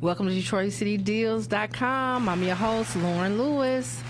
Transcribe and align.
Welcome 0.00 0.28
to 0.28 0.34
DetroitCityDeals.com. 0.34 2.26
I'm 2.26 2.42
your 2.42 2.54
host, 2.54 2.96
Lauren 2.96 3.36
Lewis. 3.36 4.02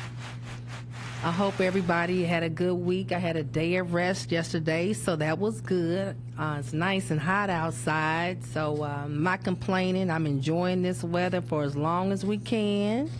I 1.24 1.32
hope 1.32 1.60
everybody 1.60 2.22
had 2.22 2.44
a 2.44 2.48
good 2.48 2.74
week. 2.74 3.10
I 3.10 3.18
had 3.18 3.34
a 3.34 3.42
day 3.42 3.74
of 3.74 3.92
rest 3.92 4.30
yesterday, 4.30 4.92
so 4.92 5.16
that 5.16 5.40
was 5.40 5.60
good. 5.60 6.14
Uh, 6.38 6.58
it's 6.60 6.72
nice 6.72 7.10
and 7.10 7.18
hot 7.20 7.50
outside, 7.50 8.44
so 8.44 8.84
uh, 8.84 9.02
I'm 9.02 9.24
not 9.24 9.42
complaining. 9.42 10.12
I'm 10.12 10.26
enjoying 10.26 10.82
this 10.82 11.02
weather 11.02 11.40
for 11.40 11.64
as 11.64 11.74
long 11.74 12.12
as 12.12 12.24
we 12.24 12.38
can. 12.38 13.10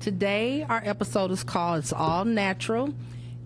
Today, 0.00 0.66
our 0.68 0.82
episode 0.84 1.30
is 1.30 1.44
called 1.44 1.78
It's 1.78 1.92
All 1.92 2.24
Natural. 2.24 2.92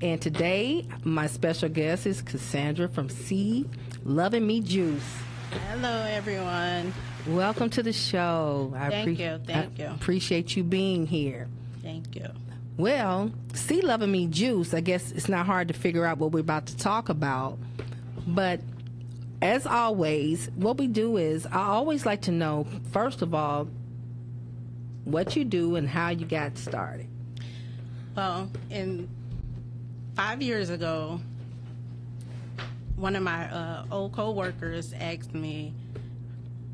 And 0.00 0.18
today, 0.18 0.86
my 1.04 1.26
special 1.26 1.68
guest 1.68 2.06
is 2.06 2.22
Cassandra 2.22 2.88
from 2.88 3.10
C 3.10 3.68
Loving 4.02 4.46
Me 4.46 4.62
Juice. 4.62 5.04
Hello, 5.68 6.06
everyone. 6.08 6.94
Welcome 7.26 7.70
to 7.70 7.84
the 7.84 7.92
show. 7.92 8.74
I 8.76 8.90
thank 8.90 9.18
you. 9.20 9.38
Thank 9.46 9.78
I 9.78 9.82
you. 9.82 9.90
Appreciate 9.90 10.56
you 10.56 10.64
being 10.64 11.06
here. 11.06 11.46
Thank 11.80 12.16
you. 12.16 12.26
Well, 12.76 13.30
C 13.54 13.80
Loving 13.80 14.10
Me 14.10 14.26
Juice, 14.26 14.74
I 14.74 14.80
guess 14.80 15.12
it's 15.12 15.28
not 15.28 15.46
hard 15.46 15.68
to 15.68 15.74
figure 15.74 16.04
out 16.04 16.18
what 16.18 16.32
we're 16.32 16.40
about 16.40 16.66
to 16.66 16.76
talk 16.76 17.08
about. 17.10 17.58
But 18.26 18.60
as 19.40 19.66
always, 19.66 20.50
what 20.56 20.78
we 20.78 20.88
do 20.88 21.16
is 21.16 21.46
I 21.46 21.62
always 21.62 22.04
like 22.04 22.22
to 22.22 22.32
know, 22.32 22.66
first 22.90 23.22
of 23.22 23.34
all, 23.34 23.68
what 25.04 25.36
you 25.36 25.44
do 25.44 25.76
and 25.76 25.88
how 25.88 26.08
you 26.08 26.26
got 26.26 26.58
started. 26.58 27.06
Well, 28.16 28.50
in 28.68 29.08
five 30.16 30.42
years 30.42 30.70
ago, 30.70 31.20
one 32.96 33.14
of 33.14 33.22
my 33.22 33.48
uh, 33.48 33.84
old 33.92 34.12
coworkers 34.12 34.92
asked 34.92 35.34
me 35.34 35.72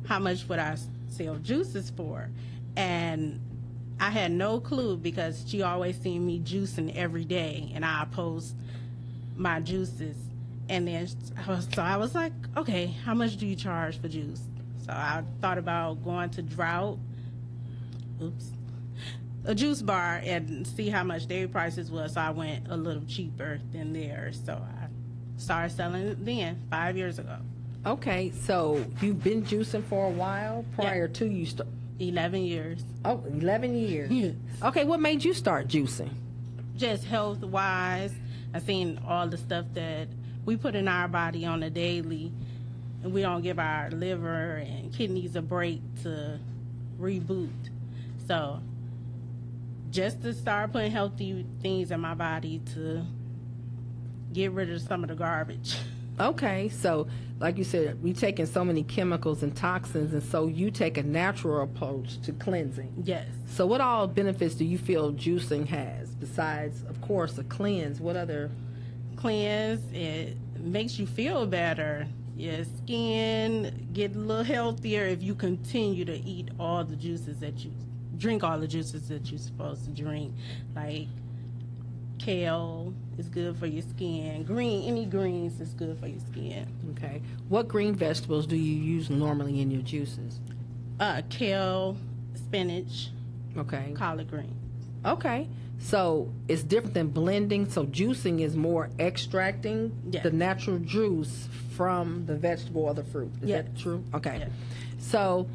how 0.09 0.19
much 0.19 0.49
would 0.49 0.59
I 0.59 0.77
sell 1.09 1.37
juices 1.37 1.91
for, 1.91 2.29
and 2.77 3.41
I 4.01 4.11
had 4.11 4.33
no 4.33 4.61
clue 4.61 4.97
because 4.97 5.45
she 5.47 5.63
always 5.63 5.99
seen 5.99 6.27
me 6.27 6.41
juicing 6.41 6.95
every 6.97 7.25
day, 7.25 7.71
and 7.75 7.85
I 7.85 8.07
post 8.11 8.55
my 9.37 9.61
juices, 9.61 10.17
and 10.69 10.89
then 10.89 11.07
so 11.07 11.83
I 11.83 11.97
was 11.97 12.15
like, 12.15 12.33
okay, 12.57 12.87
how 13.05 13.15
much 13.15 13.37
do 13.37 13.47
you 13.47 13.57
charge 13.57 14.01
for 14.01 14.09
juice? 14.09 14.43
So 14.87 14.93
I 14.93 15.23
thought 15.41 15.59
about 15.59 16.03
going 16.03 16.31
to 16.31 16.43
Drought. 16.43 16.99
Oops 18.23 18.53
a 19.45 19.55
juice 19.55 19.81
bar 19.81 20.21
and 20.25 20.67
see 20.67 20.91
how 20.91 21.03
much 21.03 21.27
their 21.27 21.49
prices 21.49 21.91
was. 21.91 22.15
So 22.15 22.21
I 22.21 22.31
went 22.31 22.69
a 22.69 22.77
little 22.77 23.05
cheaper 23.05 23.61
than 23.73 23.95
theirs. 23.95 24.41
So 24.45 24.53
I 24.53 24.89
started 25.39 25.75
selling 25.75 26.07
it 26.07 26.25
then, 26.25 26.63
five 26.71 26.97
years 26.97 27.19
ago. 27.19 27.39
Okay, 27.87 28.33
so 28.43 28.85
you've 29.01 29.23
been 29.23 29.43
juicing 29.45 29.85
for 29.85 30.07
a 30.07 30.11
while 30.11 30.65
prior 30.75 31.07
Yeah. 31.07 31.13
to 31.15 31.27
you 31.27 31.47
start. 31.47 31.69
11 32.01 32.43
years. 32.45 32.85
Oh, 33.05 33.25
11 33.29 33.75
years. 33.75 34.11
Yes. 34.11 34.35
Okay, 34.63 34.85
what 34.85 35.01
made 35.01 35.25
you 35.25 35.35
start 35.35 35.67
juicing? 35.69 36.11
Just 36.77 37.05
health 37.05 37.43
wise, 37.43 38.15
I 38.55 38.61
seen 38.61 39.01
all 39.07 39.27
the 39.29 39.37
stuff 39.37 39.67
that 39.75 40.07
we 40.45 40.57
put 40.57 40.75
in 40.77 40.87
our 40.87 41.09
body 41.09 41.45
on 41.45 41.63
a 41.65 41.71
daily, 41.71 42.33
and 43.03 43.13
we 43.13 43.23
don't 43.23 43.43
give 43.43 43.59
our 43.59 43.91
liver 43.91 44.57
and 44.65 44.93
kidneys 44.93 45.35
a 45.35 45.43
break 45.43 45.81
to 46.03 46.39
reboot. 47.01 47.51
So, 48.29 48.61
just 49.91 50.23
to 50.23 50.33
start 50.35 50.73
putting 50.73 50.93
healthy 50.93 51.45
things 51.63 51.91
in 51.91 52.01
my 52.01 52.15
body 52.15 52.61
to 52.75 53.05
get 54.33 54.53
rid 54.53 54.71
of 54.71 54.81
some 54.83 55.03
of 55.03 55.09
the 55.09 55.17
garbage. 55.17 55.77
Okay, 56.21 56.69
so 56.69 57.07
like 57.41 57.57
you 57.57 57.65
said, 57.65 58.03
we 58.03 58.13
taking 58.13 58.47
so 58.47 58.65
many 58.65 58.83
chemicals 58.83 59.43
and 59.43 59.55
toxins, 59.57 60.13
and 60.13 60.23
so 60.23 60.47
you 60.47 60.71
take 60.71 60.99
a 60.99 61.03
natural 61.03 61.63
approach 61.63 62.21
to 62.23 62.33
cleansing. 62.33 62.93
Yes. 63.05 63.29
So, 63.47 63.67
what 63.67 63.81
all 63.81 64.07
benefits 64.07 64.55
do 64.55 64.65
you 64.65 64.79
feel 64.79 65.13
juicing 65.13 65.67
has 65.67 66.11
besides, 66.17 66.83
of 66.89 67.01
course, 67.01 67.39
a 67.39 67.45
cleanse? 67.45 68.01
What 68.01 68.17
other? 68.17 68.51
cleanse. 69.19 69.81
It 69.93 70.37
makes 70.59 70.99
you 70.99 71.07
feel 71.07 71.47
better. 71.47 72.07
Your 72.37 72.65
skin 72.65 73.89
get 73.93 74.15
a 74.15 74.19
little 74.19 74.45
healthier 74.45 75.07
if 75.07 75.23
you 75.23 75.35
continue 75.35 76.05
to 76.05 76.17
eat 76.17 76.51
all 76.59 76.85
the 76.85 76.97
juices 76.97 77.41
that 77.41 77.65
you 77.65 77.73
drink 78.17 78.43
all 78.43 78.59
the 78.59 78.67
juices 78.67 79.09
that 79.09 79.31
you're 79.31 79.39
supposed 79.39 79.85
to 79.85 79.91
drink. 79.91 80.33
Like 80.75 81.09
kale 82.19 82.93
is 83.17 83.29
good 83.29 83.57
for 83.57 83.67
your 83.67 83.83
skin. 83.83 84.43
Green, 84.45 84.87
any 84.89 85.05
greens 85.07 85.61
is 85.61 85.71
good 85.75 85.99
for 85.99 86.07
your 86.07 86.21
skin. 86.21 86.67
Okay, 86.97 87.21
what 87.49 87.69
green 87.69 87.95
vegetables 87.95 88.47
do 88.47 88.57
you 88.57 88.75
use 88.75 89.11
normally 89.11 89.61
in 89.61 89.71
your 89.71 89.83
juices? 89.83 90.41
Uh, 91.01 91.23
kale, 91.31 91.97
spinach, 92.35 93.09
Okay, 93.57 93.93
collard 93.95 94.29
green. 94.31 94.55
okay. 95.05 95.49
So 95.81 96.33
it's 96.49 96.65
different 96.65 96.95
than 96.95 97.07
blending. 97.07 97.71
So 97.71 97.87
juicing 97.87 98.41
is 98.41 98.57
more 98.57 98.91
extracting 98.99 99.93
Yes. 100.11 100.25
the 100.25 100.33
natural 100.33 100.81
juice 100.81 101.49
from 101.77 102.27
the 102.27 102.35
vegetable 102.37 102.83
or 102.83 102.95
the 102.95 103.05
fruit. 103.05 103.31
Is 103.43 103.49
that 103.51 103.79
true? 103.79 104.03
Okay. 104.13 104.39
Yes. 104.41 104.51
So 104.99 105.47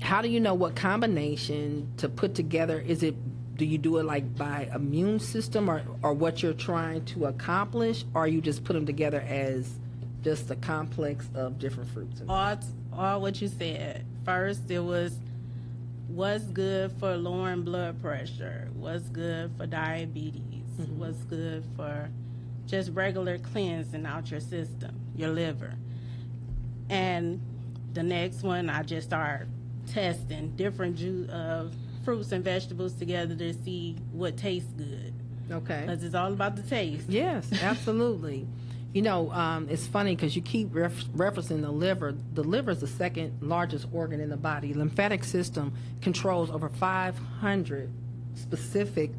how 0.00 0.20
do 0.20 0.28
you 0.28 0.40
know 0.40 0.54
what 0.54 0.74
combination 0.74 1.92
to 1.98 2.08
put 2.08 2.34
together? 2.34 2.80
Is 2.80 3.04
it 3.04 3.14
do 3.62 3.68
you 3.68 3.78
do 3.78 3.98
it 3.98 4.02
like 4.02 4.36
by 4.36 4.68
immune 4.74 5.20
system 5.20 5.70
or, 5.70 5.84
or 6.02 6.12
what 6.12 6.42
you're 6.42 6.52
trying 6.52 7.04
to 7.04 7.26
accomplish 7.26 8.04
or 8.12 8.26
you 8.26 8.40
just 8.40 8.64
put 8.64 8.72
them 8.72 8.84
together 8.84 9.20
as 9.20 9.70
just 10.24 10.50
a 10.50 10.56
complex 10.56 11.28
of 11.36 11.60
different 11.60 11.88
fruits? 11.90 12.20
and- 12.20 12.28
all 12.28 12.58
all 12.92 13.20
what 13.20 13.40
you 13.40 13.46
said. 13.46 14.04
First, 14.24 14.68
it 14.68 14.80
was 14.80 15.16
what's 16.08 16.42
good 16.46 16.90
for 16.98 17.16
lowering 17.16 17.62
blood 17.62 18.02
pressure, 18.02 18.68
what's 18.74 19.08
good 19.10 19.52
for 19.56 19.66
diabetes, 19.66 20.42
what's 20.96 21.22
good 21.24 21.62
for 21.76 22.08
just 22.66 22.90
regular 22.94 23.38
cleansing 23.38 24.04
out 24.04 24.28
your 24.28 24.40
system, 24.40 24.90
your 25.14 25.30
liver. 25.30 25.74
And 26.90 27.40
the 27.94 28.02
next 28.02 28.42
one, 28.42 28.68
I 28.68 28.82
just 28.82 29.06
start 29.06 29.46
testing 29.86 30.50
different 30.56 30.96
ju- 30.96 31.28
uh, 31.30 31.68
fruits 32.04 32.32
and 32.32 32.44
vegetables 32.44 32.94
together 32.94 33.34
to 33.36 33.52
see 33.62 33.96
what 34.12 34.36
tastes 34.36 34.72
good. 34.72 35.12
Okay. 35.50 35.82
Because 35.86 36.02
it's 36.02 36.14
all 36.14 36.32
about 36.32 36.56
the 36.56 36.62
taste. 36.62 37.08
Yes, 37.08 37.48
absolutely. 37.62 38.46
you 38.94 39.02
know, 39.02 39.30
um, 39.32 39.68
it's 39.70 39.86
funny 39.86 40.14
because 40.16 40.34
you 40.36 40.42
keep 40.42 40.74
ref- 40.74 41.04
referencing 41.16 41.62
the 41.62 41.70
liver. 41.70 42.14
The 42.34 42.42
liver 42.44 42.70
is 42.72 42.80
the 42.80 42.86
second 42.86 43.38
largest 43.40 43.86
organ 43.92 44.20
in 44.20 44.30
the 44.30 44.36
body. 44.36 44.72
Lymphatic 44.74 45.24
system 45.24 45.72
controls 46.00 46.50
over 46.50 46.68
500 46.68 47.90
specific 48.34 49.10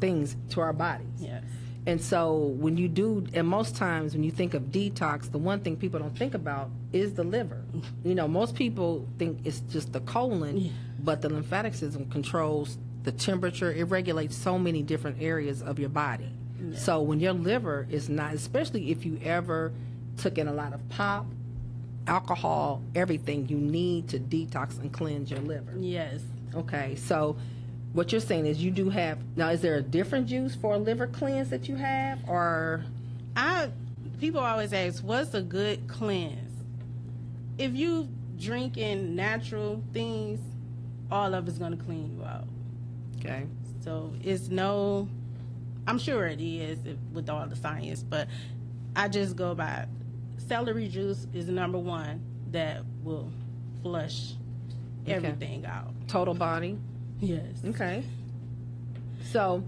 things 0.00 0.36
to 0.50 0.60
our 0.60 0.72
bodies. 0.72 1.06
Yes. 1.18 1.42
And 1.86 2.00
so 2.00 2.34
when 2.36 2.76
you 2.78 2.88
do, 2.88 3.26
and 3.34 3.46
most 3.46 3.76
times 3.76 4.14
when 4.14 4.24
you 4.24 4.30
think 4.30 4.54
of 4.54 4.64
detox, 4.64 5.30
the 5.30 5.38
one 5.38 5.60
thing 5.60 5.76
people 5.76 6.00
don't 6.00 6.16
think 6.16 6.34
about 6.34 6.70
is 6.92 7.14
the 7.14 7.24
liver. 7.24 7.62
You 8.04 8.14
know, 8.14 8.28
most 8.28 8.54
people 8.54 9.06
think 9.18 9.40
it's 9.44 9.60
just 9.60 9.92
the 9.92 10.00
colon, 10.00 10.56
Yeah. 10.58 10.70
But 11.04 11.20
the 11.20 11.28
lymphatic 11.28 11.74
system 11.74 12.08
controls 12.10 12.78
the 13.02 13.12
temperature. 13.12 13.70
It 13.72 13.84
regulates 13.84 14.36
so 14.36 14.58
many 14.58 14.82
different 14.82 15.20
areas 15.20 15.62
of 15.62 15.78
your 15.78 15.90
body. 15.90 16.30
So 16.76 17.02
when 17.02 17.20
your 17.20 17.34
liver 17.34 17.86
is 17.90 18.08
not, 18.08 18.32
especially 18.32 18.90
if 18.90 19.04
you 19.04 19.20
ever 19.22 19.72
took 20.16 20.38
in 20.38 20.48
a 20.48 20.52
lot 20.52 20.72
of 20.72 20.88
pop, 20.88 21.26
alcohol, 22.06 22.82
everything, 22.94 23.48
you 23.48 23.58
need 23.58 24.08
to 24.08 24.18
detox 24.18 24.80
and 24.80 24.90
cleanse 24.90 25.30
your 25.30 25.40
liver. 25.40 25.74
Yes. 25.78 26.22
Okay, 26.54 26.94
so 26.96 27.36
what 27.92 28.12
you're 28.12 28.20
saying 28.20 28.46
is 28.46 28.62
you 28.62 28.70
do 28.70 28.88
have 28.88 29.18
now. 29.36 29.50
Is 29.50 29.60
there 29.60 29.74
a 29.74 29.82
different 29.82 30.26
juice 30.26 30.54
for 30.54 30.74
a 30.74 30.78
liver 30.78 31.06
cleanse 31.06 31.50
that 31.50 31.68
you 31.68 31.76
have, 31.76 32.18
or 32.26 32.84
I 33.36 33.68
people 34.20 34.40
always 34.40 34.72
ask, 34.72 35.02
what's 35.04 35.34
a 35.34 35.42
good 35.42 35.86
cleanse? 35.86 36.62
If 37.58 37.74
you 37.74 38.08
drinking 38.38 39.14
natural 39.14 39.82
things, 39.92 40.40
all 41.14 41.32
of 41.34 41.46
it's 41.48 41.58
gonna 41.58 41.76
clean 41.76 42.16
you 42.18 42.24
out. 42.24 42.44
okay? 43.20 43.46
So 43.82 44.12
it's 44.22 44.48
no, 44.48 45.08
I'm 45.86 45.98
sure 45.98 46.26
it 46.26 46.40
is 46.40 46.78
with 47.12 47.30
all 47.30 47.46
the 47.46 47.56
science, 47.56 48.02
but 48.02 48.28
I 48.96 49.08
just 49.08 49.36
go 49.36 49.54
by 49.54 49.86
celery 50.48 50.88
juice 50.88 51.26
is 51.32 51.48
number 51.48 51.78
one 51.78 52.20
that 52.50 52.82
will 53.02 53.30
flush 53.82 54.32
Okay. 55.04 55.12
everything 55.12 55.66
out. 55.66 55.92
Total 56.08 56.32
body. 56.34 56.78
Yes. 57.20 57.44
Okay. 57.64 58.02
So, 59.30 59.62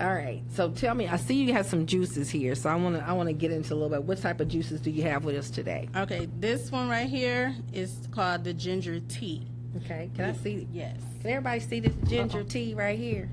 all 0.00 0.14
right. 0.14 0.42
So 0.52 0.70
tell 0.70 0.94
me, 0.94 1.08
I 1.08 1.16
see 1.16 1.34
you 1.34 1.52
have 1.52 1.66
some 1.66 1.86
juices 1.86 2.30
here. 2.30 2.54
So 2.54 2.70
I 2.70 2.76
want 2.76 2.96
to 2.96 3.04
I 3.04 3.12
want 3.12 3.28
to 3.28 3.32
get 3.32 3.50
into 3.50 3.72
a 3.72 3.76
little 3.76 3.88
bit. 3.90 4.04
What 4.04 4.18
type 4.22 4.40
of 4.40 4.48
juices 4.48 4.80
do 4.80 4.90
you 4.90 5.02
have 5.02 5.24
with 5.24 5.34
us 5.36 5.50
today? 5.50 5.88
Okay, 5.96 6.28
this 6.38 6.70
one 6.70 6.88
right 6.88 7.08
here 7.08 7.54
is 7.72 8.08
called 8.12 8.44
the 8.44 8.54
ginger 8.54 9.00
tea. 9.00 9.46
Okay. 9.78 10.10
Can 10.14 10.24
I 10.26 10.32
see? 10.34 10.66
Yes. 10.72 10.96
Can 11.20 11.30
everybody 11.30 11.60
see 11.60 11.80
this 11.80 11.94
ginger 12.08 12.38
Uh-oh. 12.38 12.44
tea 12.48 12.74
right 12.74 12.98
here? 12.98 13.28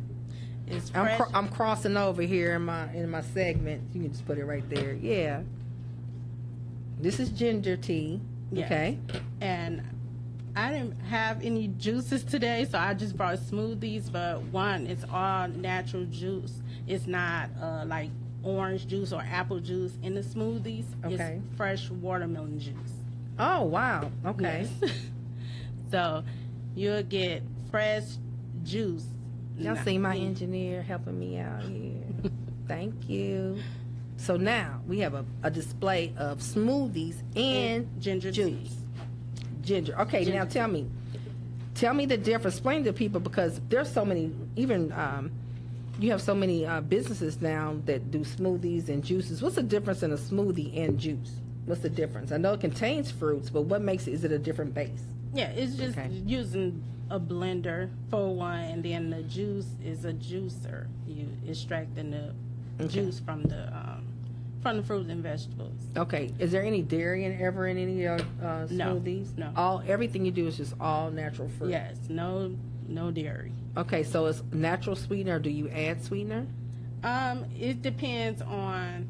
It's 0.67 0.89
I'm 0.95 1.05
fresh. 1.05 1.17
cro- 1.17 1.29
I'm 1.33 1.47
crossing 1.49 1.97
over 1.97 2.21
here 2.21 2.55
in 2.55 2.63
my 2.63 2.91
in 2.93 3.09
my 3.09 3.21
segment. 3.21 3.83
You 3.93 4.01
can 4.01 4.11
just 4.11 4.25
put 4.25 4.37
it 4.37 4.45
right 4.45 4.67
there. 4.69 4.93
Yeah. 4.93 5.41
This 6.99 7.19
is 7.19 7.29
ginger 7.29 7.77
tea. 7.77 8.21
Yes. 8.51 8.65
Okay. 8.65 8.97
And 9.41 9.81
I 10.55 10.71
didn't 10.71 10.99
have 11.01 11.43
any 11.43 11.67
juices 11.69 12.23
today, 12.23 12.65
so 12.69 12.77
I 12.77 12.93
just 12.93 13.15
brought 13.17 13.37
smoothies. 13.39 14.11
But 14.11 14.41
one, 14.43 14.87
it's 14.87 15.03
all 15.11 15.47
natural 15.47 16.05
juice. 16.05 16.61
It's 16.87 17.07
not 17.07 17.49
uh, 17.61 17.83
like 17.85 18.09
orange 18.43 18.87
juice 18.87 19.13
or 19.13 19.21
apple 19.21 19.59
juice 19.59 19.93
in 20.03 20.15
the 20.15 20.21
smoothies. 20.21 20.85
Okay. 21.05 21.39
It's 21.43 21.57
fresh 21.57 21.89
watermelon 21.89 22.59
juice. 22.59 22.75
Oh 23.39 23.63
wow. 23.63 24.11
Okay. 24.25 24.67
Yes. 24.81 24.91
so 25.91 26.23
you'll 26.75 27.03
get 27.03 27.43
fresh 27.69 28.05
juice. 28.63 29.05
Y'all 29.57 29.75
see 29.75 29.97
my 29.97 30.15
engineer 30.15 30.81
helping 30.81 31.19
me 31.19 31.37
out 31.37 31.61
here. 31.63 32.01
Thank 32.67 33.09
you. 33.09 33.59
So 34.17 34.37
now 34.37 34.81
we 34.87 34.99
have 34.99 35.13
a, 35.13 35.25
a 35.43 35.51
display 35.51 36.13
of 36.17 36.39
smoothies 36.39 37.17
and 37.35 37.89
ginger 37.99 38.31
juice. 38.31 38.69
tea. 38.69 38.71
ginger. 39.61 39.99
Okay, 40.01 40.25
now 40.25 40.45
tell 40.45 40.67
me, 40.67 40.87
tell 41.75 41.93
me 41.93 42.05
the 42.05 42.17
difference. 42.17 42.55
Explain 42.55 42.83
to 42.85 42.93
people 42.93 43.19
because 43.19 43.59
there's 43.69 43.91
so 43.91 44.05
many. 44.05 44.31
Even 44.55 44.91
um, 44.93 45.31
you 45.99 46.11
have 46.11 46.21
so 46.21 46.33
many 46.33 46.65
uh, 46.65 46.81
businesses 46.81 47.41
now 47.41 47.75
that 47.85 48.09
do 48.09 48.19
smoothies 48.19 48.89
and 48.89 49.03
juices. 49.03 49.41
What's 49.41 49.55
the 49.55 49.63
difference 49.63 50.01
in 50.01 50.11
a 50.11 50.17
smoothie 50.17 50.77
and 50.83 50.99
juice? 50.99 51.33
What's 51.65 51.81
the 51.81 51.89
difference? 51.89 52.31
I 52.31 52.37
know 52.37 52.53
it 52.53 52.61
contains 52.61 53.11
fruits, 53.11 53.49
but 53.49 53.63
what 53.63 53.81
makes 53.81 54.07
it? 54.07 54.13
Is 54.13 54.23
it 54.23 54.31
a 54.31 54.39
different 54.39 54.73
base? 54.73 55.03
Yeah, 55.33 55.49
it's 55.49 55.75
just 55.75 55.97
Okay. 55.97 56.09
using 56.25 56.83
a 57.09 57.19
blender 57.19 57.89
for 58.09 58.33
one, 58.35 58.59
and 58.59 58.83
then 58.83 59.09
the 59.09 59.23
juice 59.23 59.67
is 59.83 60.05
a 60.05 60.13
juicer. 60.13 60.87
You 61.07 61.27
extracting 61.47 62.11
the 62.11 62.87
juice 62.87 63.19
from 63.19 63.43
the 63.43 63.67
um, 63.75 64.05
from 64.61 64.77
the 64.77 64.83
fruits 64.83 65.09
and 65.09 65.23
vegetables. 65.23 65.73
Okay, 65.97 66.31
is 66.39 66.51
there 66.51 66.63
any 66.63 66.81
dairy 66.81 67.25
in 67.25 67.39
ever 67.41 67.67
in 67.67 67.77
any 67.77 67.93
of 67.93 68.19
your 68.19 68.19
uh, 68.47 68.67
No, 68.69 68.95
smoothies? 68.99 69.37
no. 69.37 69.51
All 69.55 69.83
everything 69.87 70.25
you 70.25 70.31
do 70.31 70.47
is 70.47 70.57
just 70.57 70.73
all 70.79 71.11
natural 71.11 71.49
fruit. 71.49 71.71
Yes, 71.71 71.97
no 72.09 72.55
no 72.87 73.09
dairy. 73.11 73.51
Okay, 73.77 74.03
so 74.03 74.25
it's 74.25 74.43
natural 74.51 74.95
sweetener. 74.95 75.39
Do 75.39 75.49
you 75.49 75.69
add 75.69 76.03
sweetener? 76.03 76.45
Um, 77.03 77.45
it 77.59 77.81
depends 77.81 78.41
on 78.41 79.07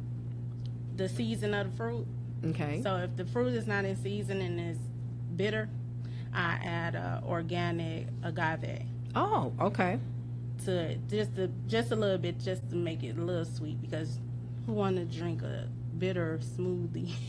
the 0.96 1.10
season 1.10 1.54
of 1.54 1.72
the 1.72 1.78
fruit. 1.78 2.06
Okay. 2.46 2.82
So 2.84 2.96
if 2.98 3.16
the 3.18 3.26
fruit 3.26 3.54
is 3.54 3.68
not 3.68 3.86
in 3.86 3.96
season 3.96 4.40
and 4.42 4.60
is 4.60 4.78
bitter, 5.36 5.68
I 6.34 6.60
add 6.64 6.96
uh, 6.96 7.22
organic 7.26 8.08
agave 8.24 8.84
oh, 9.16 9.54
okay. 9.60 10.00
to 10.66 10.96
just 11.10 11.38
a, 11.38 11.50
just 11.68 11.92
a 11.92 11.96
little 11.96 12.18
bit, 12.18 12.40
just 12.40 12.70
to 12.70 12.76
make 12.76 13.04
it 13.04 13.18
a 13.18 13.22
little 13.22 13.46
sweet. 13.46 13.82
Because 13.82 14.20
who 14.66 14.74
want 14.74 14.96
to 14.98 15.06
drink 15.06 15.42
a 15.42 15.68
bitter 15.98 16.40
smoothie? 16.58 17.14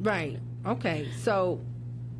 Right. 0.00 0.40
Okay. 0.66 1.08
So, 1.20 1.60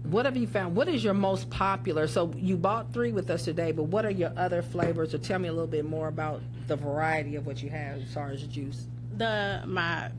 what 0.04 0.26
have 0.26 0.36
you 0.36 0.46
found? 0.46 0.76
What 0.76 0.88
is 0.88 1.02
your 1.02 1.12
most 1.12 1.50
popular? 1.50 2.06
So 2.06 2.32
you 2.36 2.56
bought 2.56 2.92
three 2.92 3.10
with 3.10 3.28
us 3.30 3.44
today, 3.44 3.72
but 3.72 3.84
what 3.84 4.04
are 4.06 4.10
your 4.10 4.32
other 4.36 4.62
flavors? 4.62 5.12
Or 5.12 5.18
tell 5.18 5.40
me 5.40 5.48
a 5.48 5.52
little 5.52 5.66
bit 5.66 5.84
more 5.84 6.06
about 6.06 6.40
the 6.68 6.76
variety 6.76 7.34
of 7.34 7.46
what 7.46 7.62
you 7.62 7.70
have 7.70 7.98
as 7.98 8.14
far 8.14 8.30
as 8.30 8.42
juice. 8.44 8.86
the 9.16 9.62
my 9.66 10.10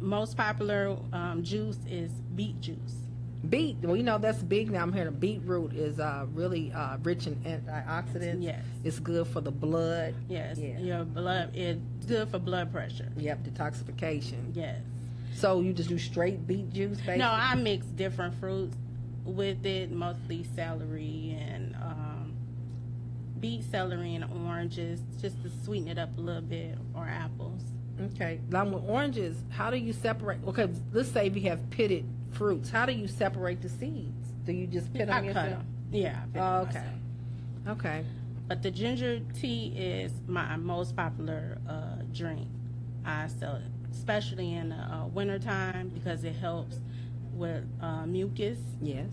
most 0.00 0.36
popular 0.36 0.96
um, 1.12 1.42
juice 1.42 1.78
is 1.88 2.10
beet 2.34 2.60
juice. 2.60 3.01
Beet. 3.48 3.78
Well, 3.82 3.96
you 3.96 4.04
know 4.04 4.18
that's 4.18 4.42
big 4.42 4.70
now. 4.70 4.82
I'm 4.82 4.92
hearing 4.92 5.14
beetroot 5.14 5.72
is 5.72 5.98
uh, 5.98 6.26
really 6.32 6.72
uh, 6.72 6.98
rich 7.02 7.26
in 7.26 7.34
antioxidants. 7.36 8.42
Yes. 8.42 8.64
It's 8.84 9.00
good 9.00 9.26
for 9.26 9.40
the 9.40 9.50
blood. 9.50 10.14
Yes, 10.28 10.58
Yeah. 10.58 10.78
your 10.78 11.04
blood 11.04 11.54
it's 11.54 11.80
good 12.06 12.28
for 12.30 12.38
blood 12.38 12.72
pressure. 12.72 13.08
Yep. 13.16 13.44
Detoxification. 13.44 14.54
Yes. 14.54 14.80
So 15.34 15.60
you 15.60 15.72
just 15.72 15.88
do 15.88 15.98
straight 15.98 16.46
beet 16.46 16.72
juice, 16.72 16.98
basically? 16.98 17.18
No, 17.18 17.30
I 17.30 17.54
mix 17.56 17.84
different 17.86 18.38
fruits 18.38 18.76
with 19.24 19.64
it, 19.66 19.90
mostly 19.90 20.44
celery 20.54 21.36
and 21.40 21.74
um, 21.76 22.34
beet, 23.40 23.64
celery, 23.70 24.14
and 24.14 24.24
oranges, 24.46 25.00
just 25.20 25.42
to 25.42 25.50
sweeten 25.64 25.88
it 25.88 25.98
up 25.98 26.16
a 26.16 26.20
little 26.20 26.42
bit, 26.42 26.76
or 26.94 27.06
apples. 27.08 27.62
Okay. 28.14 28.40
Now 28.50 28.64
with 28.66 28.84
oranges, 28.88 29.36
how 29.50 29.70
do 29.70 29.76
you 29.78 29.92
separate? 29.92 30.38
Okay, 30.46 30.68
let's 30.92 31.10
say 31.10 31.28
we 31.28 31.40
have 31.42 31.68
pitted 31.70 32.04
fruits, 32.32 32.70
how 32.70 32.86
do 32.86 32.92
you 32.92 33.06
separate 33.08 33.60
the 33.62 33.68
seeds? 33.68 34.28
Do 34.44 34.52
you 34.52 34.66
just 34.66 34.92
pit 34.92 35.06
them 35.06 35.16
I 35.16 35.18
cut 35.20 35.24
yourself? 35.26 35.48
them. 35.50 35.66
Yeah. 35.92 36.20
I 36.22 36.26
pit 36.26 36.36
'em 36.36 36.42
Oh, 36.42 36.56
okay. 36.62 36.64
myself. 36.66 37.78
Okay. 37.78 38.04
But 38.48 38.62
the 38.62 38.70
ginger 38.70 39.20
tea 39.40 39.68
is 39.76 40.12
my 40.26 40.56
most 40.56 40.96
popular 40.96 41.58
uh, 41.68 42.02
drink. 42.12 42.48
I 43.04 43.28
sell 43.28 43.56
it, 43.56 43.62
especially 43.92 44.52
in 44.54 44.70
the 44.70 44.76
uh, 44.76 45.06
wintertime, 45.06 45.88
because 45.90 46.24
it 46.24 46.34
helps 46.36 46.80
with 47.34 47.64
uh, 47.80 48.04
mucus. 48.06 48.58
Yes. 48.80 49.08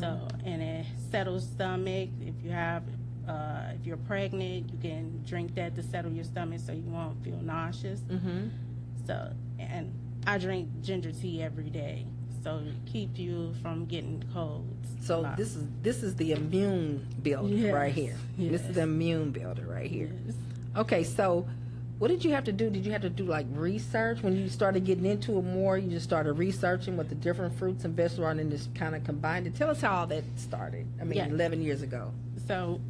So, 0.00 0.28
and 0.44 0.60
it 0.60 0.86
settles 1.10 1.44
stomach. 1.46 2.10
If 2.20 2.34
you 2.44 2.50
have, 2.50 2.82
uh, 3.26 3.72
if 3.80 3.86
you're 3.86 3.96
pregnant, 3.96 4.70
you 4.70 4.78
can 4.78 5.22
drink 5.24 5.54
that 5.54 5.74
to 5.76 5.82
settle 5.82 6.12
your 6.12 6.24
stomach 6.24 6.60
so 6.64 6.72
you 6.72 6.82
won't 6.82 7.22
feel 7.24 7.40
nauseous. 7.40 8.00
Mm-hmm. 8.00 8.48
So, 9.06 9.32
and 9.58 9.90
I 10.26 10.36
drink 10.36 10.68
ginger 10.82 11.10
tea 11.12 11.42
every 11.42 11.70
day, 11.70 12.04
so 12.42 12.58
it 12.58 12.90
keeps 12.90 13.18
you 13.18 13.54
from 13.62 13.86
getting 13.86 14.22
colds. 14.32 14.66
So 15.00 15.30
this 15.36 15.54
is 15.56 15.64
this 15.82 16.02
is 16.02 16.14
the 16.16 16.32
immune 16.32 17.06
builder 17.22 17.48
Yes. 17.54 17.74
right 17.74 17.92
here. 17.92 18.16
This 18.36 18.62
is 18.62 18.74
the 18.74 18.82
immune 18.82 19.30
builder 19.30 19.64
right 19.66 19.90
here. 19.90 20.10
Yes. 20.26 20.34
Okay, 20.76 21.02
so 21.04 21.46
what 21.98 22.08
did 22.08 22.24
you 22.24 22.30
have 22.32 22.44
to 22.44 22.52
do? 22.52 22.70
Did 22.70 22.84
you 22.86 22.92
have 22.92 23.02
to 23.02 23.10
do 23.10 23.24
like 23.24 23.46
research 23.52 24.22
when 24.22 24.36
you 24.36 24.48
started 24.48 24.84
getting 24.84 25.06
into 25.06 25.38
it 25.38 25.42
more? 25.42 25.76
You 25.78 25.90
just 25.90 26.04
started 26.04 26.34
researching 26.34 26.96
what 26.96 27.08
the 27.08 27.14
different 27.16 27.58
fruits 27.58 27.84
and 27.84 27.94
vegetables 27.96 28.26
are, 28.26 28.30
and 28.30 28.40
then 28.40 28.50
just 28.50 28.72
kind 28.74 28.94
of 28.94 29.02
combined 29.04 29.46
it. 29.46 29.54
Tell 29.56 29.70
us 29.70 29.80
how 29.80 29.96
all 30.00 30.06
that 30.08 30.22
started. 30.36 30.86
I 31.00 31.04
mean, 31.04 31.16
Yeah. 31.18 31.26
11 31.28 31.62
years 31.62 31.82
ago. 31.82 32.12
So, 32.46 32.80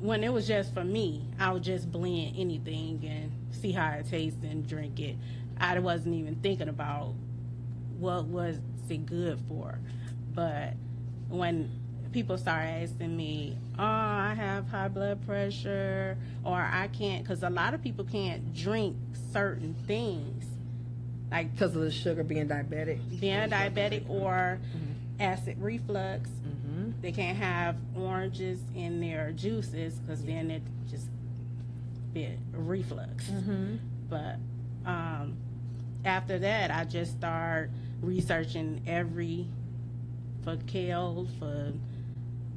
when 0.00 0.22
it 0.24 0.32
was 0.32 0.46
just 0.48 0.74
for 0.74 0.84
me, 0.84 1.22
I 1.38 1.52
would 1.52 1.62
just 1.62 1.90
blend 1.90 2.34
anything 2.36 3.00
and 3.08 3.32
see 3.54 3.72
how 3.72 3.90
it 3.92 4.06
tastes 4.10 4.38
and 4.44 4.66
drink 4.66 4.98
it. 5.00 5.16
I 5.58 5.78
wasn't 5.78 6.16
even 6.16 6.34
thinking 6.36 6.68
about 6.68 7.14
what 7.98 8.24
was 8.26 8.58
it 8.90 9.06
good 9.06 9.38
for. 9.48 9.78
But 10.34 10.74
when 11.28 11.70
people 12.12 12.36
start 12.38 12.64
asking 12.66 13.16
me, 13.16 13.56
"Oh, 13.78 13.82
I 13.82 14.34
have 14.36 14.68
high 14.68 14.88
blood 14.88 15.24
pressure," 15.26 16.16
or 16.44 16.56
I 16.60 16.88
can't, 16.88 17.22
because 17.24 17.42
a 17.42 17.50
lot 17.50 17.74
of 17.74 17.82
people 17.82 18.04
can't 18.04 18.54
drink 18.54 18.96
certain 19.32 19.74
things, 19.86 20.44
like 21.30 21.52
Because 21.52 21.74
of 21.74 21.82
the 21.82 21.90
sugar 21.90 22.22
being 22.22 22.48
diabetic. 22.48 23.20
being 23.20 23.48
diabetic 23.48 24.08
or 24.10 24.58
acid 25.20 25.56
reflux. 25.58 26.28
Mm-hmm. 26.30 26.90
They 27.00 27.12
can't 27.12 27.36
have 27.38 27.76
oranges 27.96 28.60
in 28.74 29.00
their 29.00 29.32
juices 29.32 29.94
because 29.94 30.22
then 30.24 30.50
it 30.50 30.62
just 30.90 31.06
be 32.12 32.28
reflux. 32.52 33.24
Mm-hmm. 33.30 33.76
But 34.10 34.36
um, 34.84 35.36
after 36.04 36.38
that, 36.40 36.70
I 36.70 36.84
just 36.84 37.12
start 37.12 37.70
researching 38.02 38.82
every 38.86 39.46
for 40.44 40.56
kale 40.66 41.28
for 41.38 41.72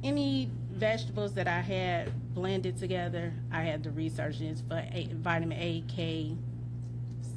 any 0.04 0.50
vegetables 0.72 1.32
that 1.34 1.48
I 1.48 1.60
had 1.60 2.12
blended 2.34 2.76
together. 2.78 3.32
I 3.50 3.62
had 3.62 3.82
to 3.84 3.90
research 3.90 4.40
it 4.40 4.60
for 4.68 4.76
a, 4.76 5.08
vitamin 5.14 5.56
A, 5.58 5.82
K, 5.88 6.34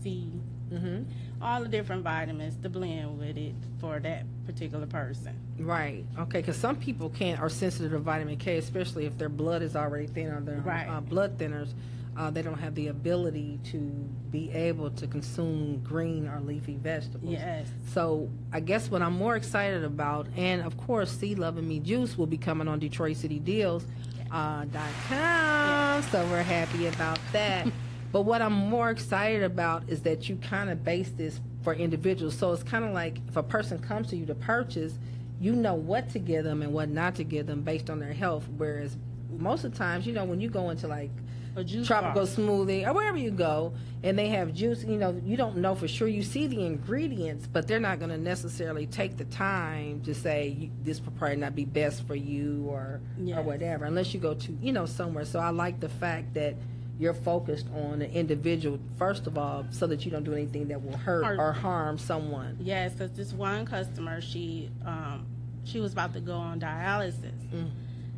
C, 0.03 0.31
Mm-hmm. 0.73 1.01
all 1.41 1.63
the 1.63 1.67
different 1.67 2.03
vitamins 2.03 2.55
to 2.61 2.69
blend 2.69 3.17
with 3.17 3.37
it 3.37 3.55
for 3.81 3.99
that 4.01 4.23
particular 4.45 4.85
person. 4.85 5.33
Right. 5.57 6.05
Okay. 6.19 6.41
Because 6.41 6.57
some 6.57 6.75
people 6.75 7.09
can't 7.09 7.39
are 7.41 7.49
sensitive 7.49 7.91
to 7.93 7.97
vitamin 7.97 8.37
K, 8.37 8.57
especially 8.59 9.07
if 9.07 9.17
their 9.17 9.29
blood 9.29 9.63
is 9.63 9.75
already 9.75 10.05
thin 10.05 10.27
or 10.27 10.41
their 10.41 10.59
Right. 10.59 10.87
uh, 10.87 11.01
blood 11.01 11.39
thinners. 11.39 11.69
Uh, 12.17 12.29
they 12.29 12.41
don't 12.41 12.59
have 12.59 12.75
the 12.75 12.87
ability 12.87 13.59
to 13.63 13.77
be 14.31 14.51
able 14.51 14.89
to 14.91 15.07
consume 15.07 15.79
green 15.83 16.27
or 16.27 16.39
leafy 16.41 16.75
vegetables. 16.75 17.31
Yes. 17.31 17.67
So 17.93 18.29
I 18.51 18.59
guess 18.59 18.91
what 18.91 19.01
I'm 19.01 19.13
more 19.13 19.35
excited 19.35 19.83
about, 19.83 20.27
and 20.35 20.61
of 20.61 20.77
course, 20.77 21.11
C 21.11 21.35
Loving 21.35 21.67
Me 21.67 21.79
Juice 21.79 22.17
will 22.17 22.27
be 22.27 22.37
coming 22.37 22.67
on 22.67 22.79
Detroit 22.79 23.17
City 23.17 23.39
Deals. 23.39 23.85
Uh, 24.31 24.63
dot 24.65 24.91
com, 25.07 26.03
so 26.03 26.23
we're 26.27 26.43
happy 26.43 26.85
about 26.85 27.17
that. 27.33 27.67
but 28.11 28.21
what 28.21 28.43
I'm 28.43 28.53
more 28.53 28.91
excited 28.91 29.41
about 29.41 29.89
is 29.89 30.01
that 30.03 30.29
you 30.29 30.35
kind 30.35 30.69
of 30.69 30.83
base 30.83 31.09
this 31.09 31.39
for 31.63 31.73
individuals. 31.73 32.37
So 32.37 32.51
it's 32.51 32.61
kind 32.61 32.85
of 32.85 32.91
like 32.91 33.17
if 33.27 33.37
a 33.37 33.43
person 33.43 33.79
comes 33.79 34.07
to 34.09 34.15
you 34.15 34.27
to 34.27 34.35
purchase, 34.35 34.99
you 35.39 35.53
know 35.53 35.73
what 35.73 36.09
to 36.11 36.19
give 36.19 36.43
them 36.43 36.61
and 36.61 36.73
what 36.73 36.89
not 36.89 37.15
to 37.15 37.23
give 37.23 37.47
them 37.47 37.61
based 37.61 37.89
on 37.89 37.99
their 37.99 38.13
health. 38.13 38.47
Whereas 38.55 38.97
most 39.37 39.63
of 39.63 39.71
the 39.71 39.77
times, 39.77 40.05
you 40.05 40.13
know, 40.13 40.25
when 40.25 40.39
you 40.41 40.49
go 40.49 40.69
into 40.69 40.87
like 40.87 41.11
A 41.59 41.63
juice 41.63 41.85
tropical 41.87 42.25
bar. 42.25 42.35
smoothie 42.35 42.87
or 42.87 42.93
wherever 42.93 43.17
you 43.17 43.31
go 43.31 43.73
and 44.03 44.17
they 44.17 44.29
have 44.29 44.53
juice 44.53 44.83
you 44.83 44.97
know 44.97 45.19
you 45.25 45.35
don't 45.35 45.57
know 45.57 45.75
for 45.75 45.87
sure 45.87 46.07
you 46.07 46.23
see 46.23 46.47
the 46.47 46.65
ingredients 46.65 47.47
but 47.51 47.67
they're 47.67 47.79
not 47.81 47.99
going 47.99 48.11
to 48.11 48.17
necessarily 48.17 48.85
take 48.87 49.17
the 49.17 49.25
time 49.25 50.01
to 50.03 50.15
say 50.15 50.69
this 50.83 51.01
will 51.01 51.11
probably 51.13 51.35
not 51.35 51.53
be 51.55 51.65
best 51.65 52.07
for 52.07 52.15
you 52.15 52.65
or 52.69 53.01
or 53.35 53.41
whatever 53.41 53.83
unless 53.85 54.13
you 54.13 54.19
go 54.19 54.33
to 54.33 54.51
you 54.61 54.71
know 54.71 54.85
somewhere 54.85 55.25
so 55.25 55.37
i 55.39 55.49
like 55.49 55.79
the 55.81 55.89
fact 55.89 56.33
that 56.33 56.55
you're 56.97 57.13
focused 57.13 57.65
on 57.75 57.99
the 57.99 58.11
individual 58.11 58.77
first 58.97 59.25
of 59.25 59.37
all, 59.37 59.65
so 59.71 59.87
that 59.87 60.03
you 60.03 60.11
don't 60.11 60.25
do 60.25 60.33
anything 60.33 60.67
that 60.67 60.83
will 60.83 60.97
hurt 60.97 61.23
Hurt. 61.25 61.39
or 61.39 61.53
harm 61.53 61.97
someone. 61.97 62.57
Yes, 62.59 62.91
because 62.91 63.11
this 63.13 63.31
one 63.31 63.65
customer, 63.65 64.19
she 64.19 64.69
um, 64.85 65.25
she 65.63 65.79
was 65.79 65.93
about 65.93 66.11
to 66.13 66.19
go 66.19 66.33
on 66.33 66.59
dialysis, 66.59 67.31
Mm. 67.53 67.69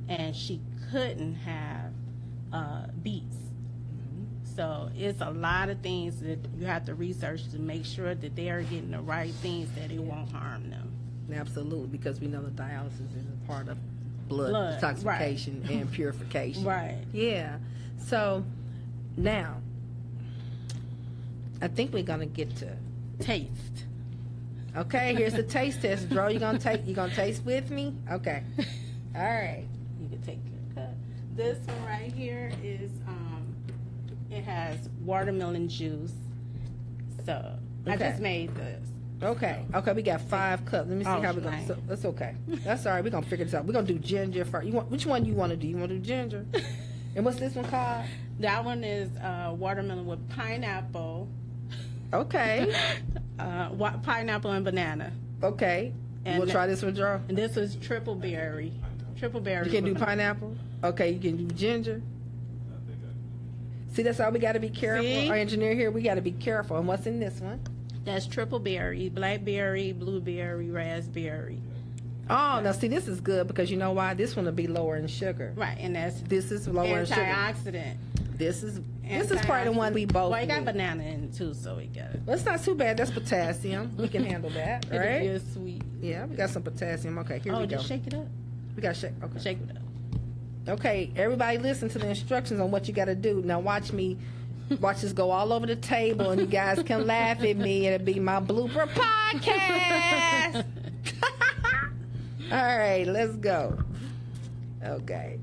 and 0.09 0.35
she 0.35 0.59
couldn't 0.89 1.35
have 1.35 1.91
uh, 2.53 2.87
beets. 3.03 3.37
So 4.55 4.89
it's 4.97 5.21
a 5.21 5.29
lot 5.29 5.69
of 5.69 5.79
things 5.79 6.19
that 6.21 6.39
you 6.57 6.65
have 6.65 6.85
to 6.85 6.93
research 6.95 7.49
to 7.51 7.59
make 7.59 7.85
sure 7.85 8.13
that 8.13 8.35
they 8.35 8.49
are 8.49 8.61
getting 8.63 8.91
the 8.91 8.99
right 8.99 9.31
things 9.35 9.69
that 9.77 9.91
it 9.91 9.99
won't 9.99 10.29
harm 10.31 10.69
them. 10.69 10.91
Absolutely, 11.33 11.87
because 11.87 12.19
we 12.19 12.27
know 12.27 12.41
that 12.41 12.55
dialysis 12.57 13.15
is 13.17 13.25
a 13.43 13.47
part 13.47 13.69
of 13.69 13.77
blood, 14.27 14.49
Blood, 14.49 14.83
right. 14.83 14.95
detoxification 15.33 15.69
and 15.69 15.89
purification. 15.93 16.65
Right. 16.65 16.97
Yeah. 17.13 17.57
So 18.05 18.43
now, 19.15 19.61
I 21.61 21.67
think 21.69 21.93
we're 21.93 22.03
gonna 22.03 22.25
get 22.25 22.55
to. 22.57 22.75
Taste. 23.19 23.85
Okay, 24.75 25.13
here's 25.15 25.33
the 25.33 25.43
taste 25.43 25.81
test, 25.81 26.09
bro. 26.09 26.27
You 26.27 26.39
gonna 26.39 26.57
take? 26.59 26.85
You 26.87 26.93
gonna 26.95 27.13
taste 27.13 27.45
with 27.45 27.69
me? 27.71 27.93
Okay. 28.11 28.43
All 29.15 29.21
right. 29.21 29.65
You 30.01 30.09
can 30.09 30.21
take. 30.23 30.39
This 31.35 31.57
one 31.67 31.85
right 31.85 32.11
here 32.11 32.51
is 32.63 32.91
um, 33.07 33.55
it 34.29 34.43
has 34.43 34.89
watermelon 35.03 35.67
juice. 35.69 36.13
So 37.25 37.53
I 37.87 37.95
just 37.97 38.19
made 38.21 38.53
this. 38.55 38.87
Okay. 39.23 39.63
Okay. 39.73 39.93
We 39.93 40.01
got 40.01 40.21
five 40.21 40.65
cups. 40.65 40.89
Let 40.89 40.97
me 40.97 41.03
see 41.03 41.09
Oh, 41.09 41.21
how 41.21 41.33
we're 41.33 41.41
gonna. 41.41 41.65
So, 41.67 41.77
that's 41.87 42.05
okay. 42.05 42.35
That's 42.47 42.85
all 42.85 42.93
right. 42.93 43.03
We're 43.03 43.11
gonna 43.11 43.25
figure 43.25 43.45
this 43.45 43.53
out. 43.53 43.65
We're 43.65 43.73
gonna 43.73 43.87
do 43.87 43.99
ginger 43.99 44.43
first. 44.45 44.65
You 44.67 44.73
want 44.73 44.89
which 44.89 45.05
one 45.05 45.25
you 45.25 45.33
want 45.33 45.51
to 45.51 45.57
do? 45.57 45.67
You 45.67 45.77
want 45.77 45.89
to 45.89 45.97
do 45.99 46.03
ginger? 46.03 46.45
and 47.15 47.23
what's 47.23 47.37
this 47.39 47.53
one 47.55 47.65
called? 47.65 48.05
That 48.39 48.65
one 48.65 48.83
is 48.83 49.15
uh, 49.17 49.53
watermelon 49.55 50.07
with 50.07 50.27
pineapple, 50.31 51.29
Okay. 52.11 52.73
uh, 53.39 53.69
wa- 53.73 53.97
pineapple 53.97 54.51
and 54.51 54.65
banana. 54.65 55.11
Okay. 55.43 55.93
And 56.25 56.39
we'll 56.41 56.49
try 56.51 56.65
this 56.67 56.81
one, 56.81 56.95
Joe. 56.95 57.21
And 57.29 57.37
this 57.37 57.57
is 57.57 57.75
triple 57.75 58.15
berry. 58.15 58.73
Triple 59.21 59.39
berry. 59.39 59.67
You 59.67 59.71
can 59.71 59.83
do 59.83 59.93
pineapple. 59.93 60.55
Okay, 60.83 61.11
you 61.11 61.19
can 61.19 61.37
do 61.37 61.53
ginger. 61.53 62.01
See, 63.93 64.01
that's 64.01 64.17
how 64.17 64.31
we 64.31 64.39
got 64.39 64.53
to 64.53 64.59
be 64.59 64.71
careful. 64.71 65.03
See? 65.03 65.29
Our 65.29 65.35
engineer 65.35 65.75
here, 65.75 65.91
we 65.91 66.01
got 66.01 66.15
to 66.15 66.21
be 66.21 66.31
careful. 66.31 66.77
And 66.77 66.87
what's 66.87 67.05
in 67.05 67.19
this 67.19 67.39
one? 67.39 67.61
That's 68.03 68.25
triple 68.25 68.57
berry, 68.57 69.09
blackberry, 69.09 69.91
blueberry, 69.91 70.71
raspberry. 70.71 71.61
Oh, 72.31 72.61
now 72.63 72.71
see, 72.71 72.87
this 72.87 73.07
is 73.07 73.21
good 73.21 73.45
because 73.45 73.69
you 73.69 73.77
know 73.77 73.91
why? 73.91 74.15
This 74.15 74.35
one 74.35 74.45
will 74.45 74.53
be 74.53 74.65
lower 74.65 74.95
in 74.95 75.05
sugar. 75.05 75.53
Right, 75.55 75.77
and 75.79 75.95
that's 75.95 76.19
This 76.21 76.51
is 76.51 76.67
lower 76.67 77.01
in 77.01 77.05
sugar. 77.05 77.21
antioxidant. 77.21 77.97
This 78.39 78.63
is 78.63 78.81
this 79.07 79.29
is 79.29 79.39
probably 79.41 79.71
the 79.71 79.77
one 79.77 79.93
we 79.93 80.05
both. 80.05 80.31
Well, 80.31 80.41
it 80.41 80.47
got 80.47 80.59
need. 80.61 80.65
banana 80.65 81.03
in 81.03 81.25
it 81.25 81.35
too, 81.35 81.53
so 81.53 81.75
we 81.75 81.85
got 81.85 82.05
it. 82.15 82.21
Well, 82.25 82.35
it's 82.35 82.45
not 82.45 82.63
too 82.63 82.73
bad. 82.73 82.97
That's 82.97 83.11
potassium. 83.11 83.95
We 83.97 84.07
can 84.07 84.23
handle 84.23 84.49
that, 84.49 84.87
right? 84.91 85.19
be 85.19 85.27
a 85.27 85.39
sweet. 85.39 85.83
Yeah, 85.99 86.25
we 86.25 86.37
got 86.37 86.49
some 86.49 86.63
potassium. 86.63 87.19
Okay, 87.19 87.37
here 87.37 87.53
oh, 87.53 87.59
we 87.59 87.67
go. 87.67 87.75
Oh, 87.75 87.77
just 87.77 87.87
shake 87.87 88.07
it 88.07 88.15
up. 88.15 88.25
We 88.81 88.87
got 88.87 88.95
shake. 88.95 89.11
Okay. 89.23 89.39
Shake 89.39 89.57
it 89.69 89.77
up. 89.77 89.83
Okay, 90.79 91.11
everybody 91.15 91.59
listen 91.59 91.87
to 91.89 91.99
the 91.99 92.09
instructions 92.09 92.59
on 92.59 92.71
what 92.71 92.87
you 92.87 92.95
got 92.95 93.05
to 93.05 93.13
do. 93.13 93.43
Now 93.45 93.59
watch 93.59 93.93
me, 93.93 94.17
watch 94.79 95.01
this 95.01 95.13
go 95.13 95.29
all 95.29 95.53
over 95.53 95.67
the 95.67 95.75
table, 95.75 96.31
and 96.31 96.41
you 96.41 96.47
guys 96.47 96.81
can 96.81 97.05
laugh 97.07 97.43
at 97.43 97.57
me. 97.57 97.85
It'll 97.85 98.03
be 98.03 98.19
my 98.19 98.39
blooper 98.39 98.87
podcast. 98.87 100.65
all 102.51 102.57
right, 102.77 103.05
let's 103.05 103.35
go. 103.35 103.77
Okay, 104.83 105.37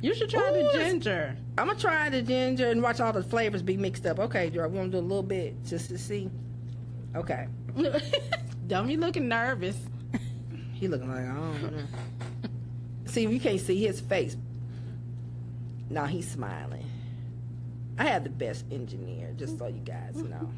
You 0.00 0.14
should 0.14 0.30
try 0.30 0.48
Ooh, 0.48 0.54
the 0.54 0.78
ginger. 0.78 1.36
I'm 1.58 1.66
gonna 1.66 1.78
try 1.78 2.08
the 2.08 2.22
ginger 2.22 2.70
and 2.70 2.82
watch 2.82 3.00
all 3.00 3.12
the 3.12 3.22
flavors 3.22 3.60
be 3.60 3.76
mixed 3.76 4.06
up. 4.06 4.18
Okay, 4.18 4.48
we're 4.48 4.66
gonna 4.66 4.88
do 4.88 4.96
a 4.96 5.00
little 5.00 5.22
bit 5.22 5.62
just 5.66 5.90
to 5.90 5.98
see. 5.98 6.30
Okay, 7.14 7.48
Don't 8.66 8.86
be 8.86 8.96
looking 8.96 9.28
nervous. 9.28 9.76
he 10.72 10.88
looking 10.88 11.10
like 11.10 11.26
I 11.26 11.34
don't 11.34 11.62
know. 11.62 11.82
See, 13.18 13.26
you 13.26 13.40
can't 13.40 13.60
see 13.60 13.84
his 13.84 14.00
face. 14.00 14.36
Now 15.90 16.04
he's 16.04 16.30
smiling. 16.30 16.88
I 17.98 18.04
had 18.04 18.22
the 18.22 18.30
best 18.30 18.64
engineer, 18.70 19.34
just 19.36 19.58
so 19.58 19.66
you 19.66 19.80
guys 19.80 20.14
mm-hmm. 20.14 20.30
know. 20.30 20.52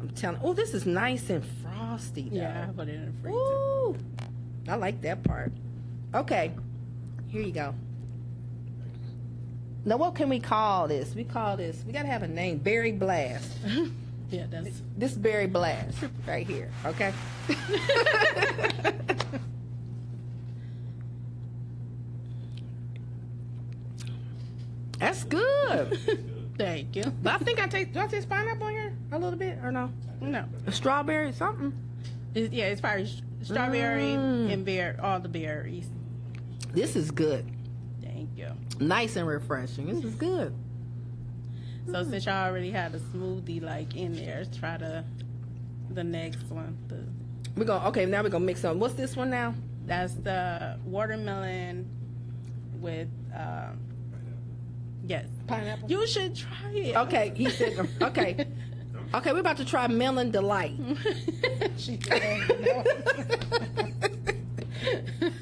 I'm 0.00 0.10
telling. 0.10 0.40
Oh, 0.42 0.54
this 0.54 0.74
is 0.74 0.86
nice 0.86 1.30
and 1.30 1.44
frosty. 1.62 2.30
Though. 2.30 2.38
Yeah, 2.38 2.66
I 2.68 2.72
put 2.72 2.88
it 2.88 2.96
in 2.96 3.06
the 3.06 3.12
freezer. 3.22 3.38
Ooh, 3.38 3.96
I 4.66 4.74
like 4.74 5.00
that 5.02 5.22
part. 5.22 5.52
Okay, 6.12 6.50
here 7.28 7.42
you 7.42 7.52
go. 7.52 7.76
Now, 9.84 9.98
what 9.98 10.16
can 10.16 10.28
we 10.28 10.40
call 10.40 10.88
this? 10.88 11.14
We 11.14 11.22
call 11.22 11.56
this. 11.56 11.80
We 11.86 11.92
gotta 11.92 12.08
have 12.08 12.24
a 12.24 12.28
name. 12.28 12.58
Berry 12.58 12.90
Blast. 12.90 13.52
Yeah, 14.28 14.46
that's. 14.50 14.82
This 14.96 15.12
berry 15.12 15.46
blast 15.46 15.98
right 16.26 16.44
here. 16.44 16.72
Okay. 16.84 17.12
Thank 26.58 26.96
you. 26.96 27.02
But 27.22 27.34
I 27.34 27.38
think 27.44 27.60
I 27.60 27.66
taste. 27.66 27.92
Do 27.92 28.00
I 28.00 28.06
taste 28.06 28.28
pineapple 28.28 28.68
here 28.68 28.96
a 29.12 29.18
little 29.18 29.38
bit 29.38 29.58
or 29.62 29.70
no? 29.70 29.90
No. 30.20 30.44
Strawberry, 30.70 31.32
something. 31.32 31.72
It's, 32.34 32.52
yeah, 32.52 32.66
it's 32.66 32.80
probably 32.80 33.08
strawberry 33.42 34.02
Mm. 34.14 34.52
and 34.52 34.64
bear 34.64 34.98
all 35.02 35.20
the 35.20 35.28
berries. 35.28 35.88
This 36.72 36.96
is 36.96 37.10
good. 37.10 37.46
Thank 38.02 38.30
you. 38.36 38.52
Nice 38.80 39.16
and 39.16 39.26
refreshing. 39.28 39.86
This 39.86 40.04
is 40.04 40.14
good. 40.14 40.54
So 41.90 42.02
since 42.04 42.26
y'all 42.26 42.46
already 42.48 42.70
had 42.70 42.94
a 42.94 42.98
smoothie 42.98 43.62
like 43.62 43.94
in 43.94 44.14
there, 44.16 44.44
try 44.58 44.76
the 44.76 45.04
the 45.90 46.02
next 46.04 46.42
one. 46.50 46.76
The, 46.88 47.04
We're 47.56 47.64
gonna. 47.64 47.88
Okay, 47.88 48.06
now 48.06 48.22
we're 48.22 48.28
gonna 48.30 48.44
mix 48.44 48.60
some. 48.60 48.78
What's 48.80 48.94
this 48.94 49.14
one 49.16 49.30
now? 49.30 49.54
that's 49.86 50.14
the 50.14 50.76
watermelon 50.84 51.88
with 52.80 53.06
um, 53.32 53.78
yes. 55.06 55.26
Pineapple. 55.46 55.90
You 55.90 56.06
should 56.06 56.34
try 56.34 56.70
it. 56.72 56.96
Okay, 56.96 57.32
he 57.34 57.50
said. 57.50 57.88
Okay. 58.02 58.46
Okay, 59.14 59.32
we're 59.32 59.38
about 59.38 59.56
to 59.58 59.64
try 59.64 59.86
melon 59.86 60.32
delight. 60.32 60.74
she 61.76 61.96
said 62.02 62.42
no. 62.60 62.84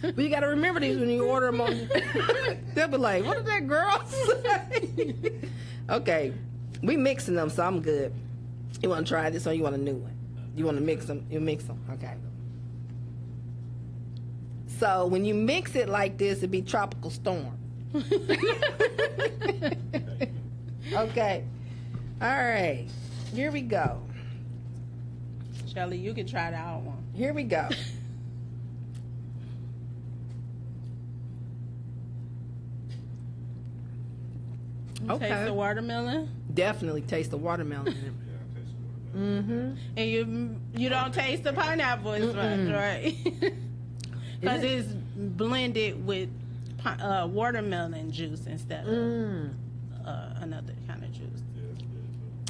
But 0.02 0.18
you 0.18 0.28
got 0.28 0.40
to 0.40 0.49
remember 0.49 0.80
these 0.80 0.99
when 0.99 1.09
you 1.09 1.25
order 1.25 1.47
them. 1.47 1.61
On, 1.61 1.88
they'll 2.75 2.88
be 2.88 2.99
like, 2.99 3.25
"What 3.25 3.38
did 3.38 3.47
that 3.47 3.66
girl 3.66 4.04
say?" 4.06 5.35
okay, 5.90 6.33
we 6.83 6.97
mixing 6.97 7.35
them, 7.35 7.50
so 7.50 7.64
I'm 7.64 7.80
good. 7.80 8.12
You 8.83 8.90
want 8.90 9.06
to 9.06 9.11
try 9.12 9.30
this, 9.30 9.47
or 9.47 9.54
you 9.54 9.62
want 9.62 9.75
a 9.75 9.78
new 9.78 9.97
one? 9.97 10.14
You 10.54 10.66
want 10.66 10.76
to 10.76 10.85
mix 10.85 11.06
them? 11.06 11.26
You 11.30 11.40
mix 11.40 11.64
them, 11.64 11.80
okay? 11.92 12.14
So 14.78 15.06
when 15.06 15.25
you 15.25 15.35
mix 15.35 15.75
it 15.75 15.88
like 15.88 16.18
this, 16.18 16.38
it'd 16.38 16.50
be 16.50 16.62
tropical 16.62 17.11
storm. 17.11 17.59
okay, 20.93 21.45
all 22.21 22.29
right. 22.29 22.87
Here 23.33 23.53
we 23.53 23.61
go. 23.61 24.01
Shelly, 25.73 25.99
you 25.99 26.13
can 26.15 26.27
try 26.27 26.51
that 26.51 26.81
one. 26.81 27.05
Here 27.15 27.33
we 27.33 27.45
go. 27.45 27.69
Okay. 35.09 35.29
Taste 35.29 35.45
the 35.45 35.53
watermelon, 35.53 36.29
Definitely 36.53 37.03
taste 37.03 37.31
the 37.31 37.37
watermelon. 37.37 37.89
in 37.89 37.95
it. 37.95 38.13
Mm-hmm. 39.17 39.71
and 39.97 40.11
you 40.11 40.57
you 40.75 40.89
don't 40.89 41.15
taste 41.15 41.45
the 41.45 41.53
pineapple 41.53 42.13
as 42.13 42.35
much, 42.35 42.69
right? 42.75 43.15
Because 44.41 44.65
Is 44.65 44.87
it's 44.87 44.95
blended 45.17 46.05
with 46.05 46.29
pi- 46.31 46.44
uh, 46.87 47.26
watermelon 47.31 48.11
juice 48.11 48.47
instead 48.47 48.87
of 48.87 48.93
Mm. 48.95 49.50
uh, 50.05 50.29
another 50.41 50.75
kind 50.87 51.03
of 51.05 51.12
juice. 51.12 51.43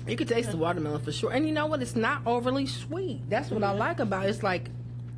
You 0.07 0.17
can 0.17 0.27
taste 0.27 0.51
the 0.51 0.57
watermelon 0.57 1.01
for 1.03 1.13
sure. 1.13 1.33
And 1.33 1.47
you 1.47 1.53
know 1.53 1.67
what? 1.67 1.81
It's 1.81 1.97
not 1.97 2.23
overly 2.27 2.67
sweet. 2.67 3.23
That's 3.31 3.51
what 3.51 3.63
I 3.63 3.73
Mhm. 3.75 3.79
like 3.79 4.01
about 4.01 4.27
it. 4.27 4.31
It's 4.31 4.43
like 4.43 4.71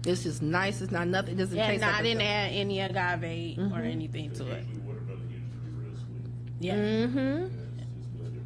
it's 0.06 0.22
just 0.22 0.40
nice. 0.42 0.80
It's 0.80 0.92
not 0.92 1.08
nothing. 1.08 1.34
It 1.34 1.38
doesn't 1.38 1.56
Yeah, 1.56 1.66
taste 1.66 1.80
no, 1.80 1.88
like 1.88 1.96
I 1.96 2.00
a- 2.00 2.02
didn't 2.04 2.22
add 2.22 2.52
any 2.52 2.80
agave 2.80 3.58
or 3.58 3.80
Mhm. 3.80 3.90
anything 3.90 4.30
to 4.32 4.46
it. 4.46 4.58
Actually, 4.60 4.78
watermelon 4.86 5.28
usually 5.28 5.70
real 5.82 5.96
sweet. 5.96 6.30
Yeah. 6.60 6.74
Mm-hmm. 6.76 7.16
Yeah, 7.18 7.42
it's 7.42 7.96
just 7.96 8.16
blended 8.16 8.42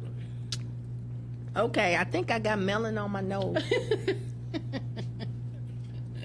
right. 1.55 1.63
Okay, 1.65 1.95
I 1.97 2.03
think 2.05 2.31
I 2.31 2.39
got 2.39 2.59
melon 2.59 2.97
on 2.97 3.11
my 3.11 3.21
nose. 3.21 3.57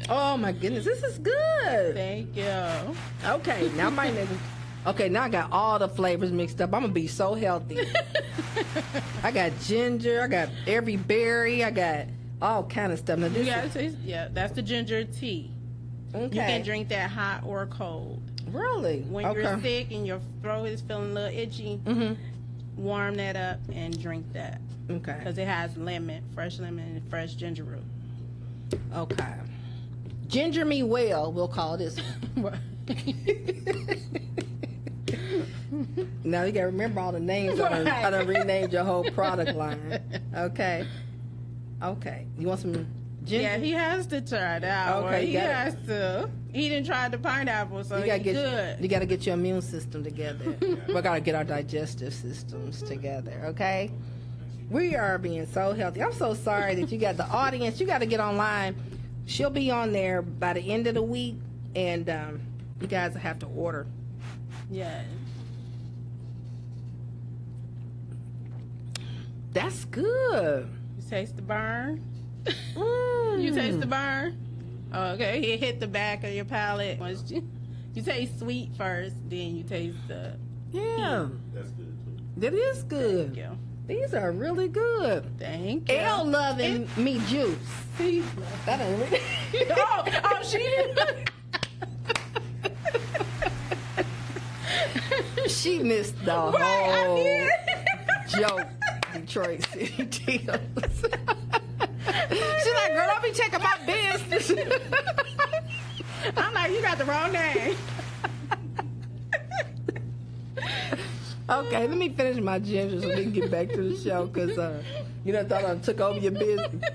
oh 0.09 0.37
my 0.37 0.53
goodness, 0.53 0.85
this 0.85 1.03
is 1.03 1.19
good. 1.19 1.95
Thank 1.95 2.37
you. 2.37 2.97
Okay, 3.25 3.71
now 3.77 3.91
my 3.91 4.09
nigga. 4.11 4.37
Okay, 4.87 5.09
now 5.09 5.25
I 5.25 5.29
got 5.29 5.51
all 5.51 5.79
the 5.81 5.89
flavors 5.89 6.31
mixed 6.31 6.61
up. 6.61 6.73
I'm 6.75 6.83
gonna 6.83 6.93
be 6.93 7.09
so 7.09 7.35
healthy. 7.35 7.81
I 9.23 9.31
got 9.33 9.53
ginger. 9.63 10.23
I 10.23 10.29
got 10.29 10.49
every 10.67 10.97
berry. 10.97 11.65
I 11.65 11.71
got 11.71 12.07
all 12.41 12.63
kind 12.65 12.93
of 12.93 12.99
stuff. 12.99 13.19
Now 13.19 13.27
You 13.27 13.33
this 13.33 13.47
gotta 13.49 13.67
is, 13.67 13.73
taste. 13.75 13.97
Yeah, 14.05 14.29
that's 14.33 14.53
the 14.53 14.63
ginger 14.63 15.05
tea. 15.05 15.51
okay. 16.15 16.25
You 16.27 16.41
can 16.41 16.63
drink 16.63 16.89
that 16.91 17.11
hot 17.11 17.43
or 17.45 17.67
cold. 17.67 18.23
Really? 18.53 19.01
When 19.03 19.27
okay. 19.27 19.41
you're 19.43 19.61
sick 19.61 19.91
and 19.91 20.07
your 20.07 20.21
throat 20.41 20.67
is 20.67 20.81
feeling 20.83 21.11
a 21.11 21.15
little 21.15 21.37
itchy, 21.39 21.81
Mm-hmm. 21.85 22.15
warm 22.83 23.17
that 23.17 23.35
up 23.37 23.59
and 23.73 24.01
drink 24.01 24.33
that 24.35 24.61
Okay. 24.89 25.17
because 25.19 25.37
it 25.37 25.49
has 25.49 25.77
lemon, 25.77 26.23
fresh 26.33 26.61
lemon, 26.61 26.85
and 26.97 27.11
fresh 27.11 27.35
ginger 27.35 27.65
root. 27.65 27.83
Okay. 28.95 29.35
Ginger 30.29 30.65
me 30.65 30.83
well, 30.83 31.33
we'll 31.33 31.49
call 31.49 31.77
this 31.77 31.99
one. 32.35 32.59
now 36.25 36.43
you 36.45 36.53
gotta 36.53 36.67
remember 36.67 37.01
all 37.01 37.13
the 37.13 37.21
names. 37.21 37.61
I 37.61 37.69
done, 37.69 37.85
Right. 37.87 38.05
I 38.05 38.11
done 38.11 38.27
renamed 38.27 38.73
your 38.73 38.85
whole 38.85 39.05
product 39.11 39.55
line. 39.57 40.01
Okay. 40.35 40.87
Okay. 41.83 42.27
You 42.39 42.49
want 42.49 42.61
some 42.61 42.73
ginger? 43.25 43.43
yeah, 43.43 43.57
he 43.59 43.73
has 43.73 44.07
to 44.09 44.21
try 44.21 44.59
that. 44.59 44.97
Okay, 44.97 45.07
Okay, 45.07 45.27
he 45.27 45.33
gotta- 45.33 45.47
has 45.55 45.75
to. 45.87 46.31
He 46.53 46.69
didn't 46.71 46.87
try 46.87 47.09
the 47.09 47.19
pineapple, 47.19 47.85
so 47.85 47.99
you 47.99 48.07
gotta 48.07 48.19
get 48.23 48.33
good. 48.35 48.81
you 48.83 48.89
gotta 48.89 49.05
get 49.07 49.27
your 49.27 49.35
immune 49.35 49.61
system 49.63 50.03
together. 50.03 50.57
we 50.89 51.01
gotta 51.03 51.21
get 51.21 51.35
our 51.35 51.45
digestive 51.45 52.15
systems 52.15 52.83
together. 52.83 53.43
Okay. 53.47 53.91
We 54.71 54.97
are 54.97 55.19
being 55.19 55.47
so 55.47 55.73
healthy. 55.75 56.03
I'm 56.03 56.13
so 56.13 56.35
sorry 56.35 56.75
that 56.77 56.91
you 56.91 56.99
got 56.99 57.17
the 57.17 57.27
audience. 57.29 57.79
You 57.79 57.87
got 57.87 57.99
to 57.99 58.07
get 58.07 58.19
online. 58.19 58.75
She'll 59.27 59.51
be 59.51 59.71
on 59.71 59.93
there 59.93 60.23
by 60.23 60.53
the 60.55 60.73
end 60.73 60.87
of 60.87 60.95
the 60.95 61.03
week, 61.03 61.37
and 61.75 62.09
um, 62.09 62.41
you 62.81 62.87
guys 62.87 63.13
will 63.13 63.21
have 63.21 63.39
to 63.41 63.47
order. 63.47 63.87
yeah. 64.71 65.03
That's 69.53 69.87
good. 69.87 70.69
You 70.99 71.09
taste 71.09 71.37
the 71.37 71.43
burn. 71.43 72.03
Mm. 72.75 73.43
You 73.43 73.55
taste 73.55 73.81
the 73.81 73.87
burn. 73.87 74.39
Okay, 74.95 75.41
it 75.41 75.61
hit 75.61 75.81
the 75.81 75.87
back 75.87 76.25
of 76.25 76.33
your 76.33 76.45
palate. 76.45 76.99
Once 77.01 77.31
you, 77.31 77.47
you 77.95 78.03
taste 78.03 78.39
sweet 78.39 78.71
first, 78.77 79.17
then 79.29 79.57
you 79.57 79.63
taste 79.65 79.97
the. 80.09 80.37
Yeah, 80.73 81.29
That's 81.55 81.71
good 81.71 81.97
too. 82.05 82.41
that 82.41 82.53
is 82.55 82.83
good. 82.83 83.35
These 83.87 84.15
are 84.15 84.33
really 84.33 84.69
good. 84.69 85.25
Thank 85.39 85.89
you. 85.91 85.97
L 85.99 86.25
loving 86.25 86.89
me 86.97 87.21
juice. 87.27 87.57
See? 87.99 88.25
That 88.65 88.81
ain't 88.81 88.99
really. 88.99 89.21
oh, 89.77 90.05
oh, 90.25 90.43
she 90.43 90.59
didn't. 90.59 91.31
she 95.51 95.79
missed 95.79 96.19
the 96.25 96.33
Right, 96.33 96.95
whole 97.07 98.41
joke. 98.41 98.67
Detroit 99.13 99.65
City 99.73 100.03
deals. 100.05 100.59
She's 102.29 102.75
like, 102.75 102.93
girl, 102.93 103.07
don't 103.07 103.23
be 103.23 103.31
checking 103.33 103.61
my 103.63 103.77
business. 103.87 104.51
I'm 106.37 106.55
like, 106.55 106.71
you 106.73 106.83
got 106.83 106.99
the 106.99 107.05
wrong 107.05 107.33
name. 107.33 107.77
Okay, 111.49 111.87
let 111.87 111.97
me 111.97 112.09
finish 112.09 112.43
my 112.43 112.59
ginger 112.59 113.01
so 113.01 113.09
we 113.09 113.23
can 113.23 113.33
get 113.33 113.51
back 113.51 113.69
to 113.71 113.83
the 113.83 113.97
show 113.97 114.27
because 114.27 114.59
uh, 114.59 114.83
you 115.25 115.33
know 115.33 115.45
thought 115.45 115.65
I 115.65 115.77
took 115.77 116.01
over 116.01 116.19
your 116.19 116.33
business. 116.33 116.91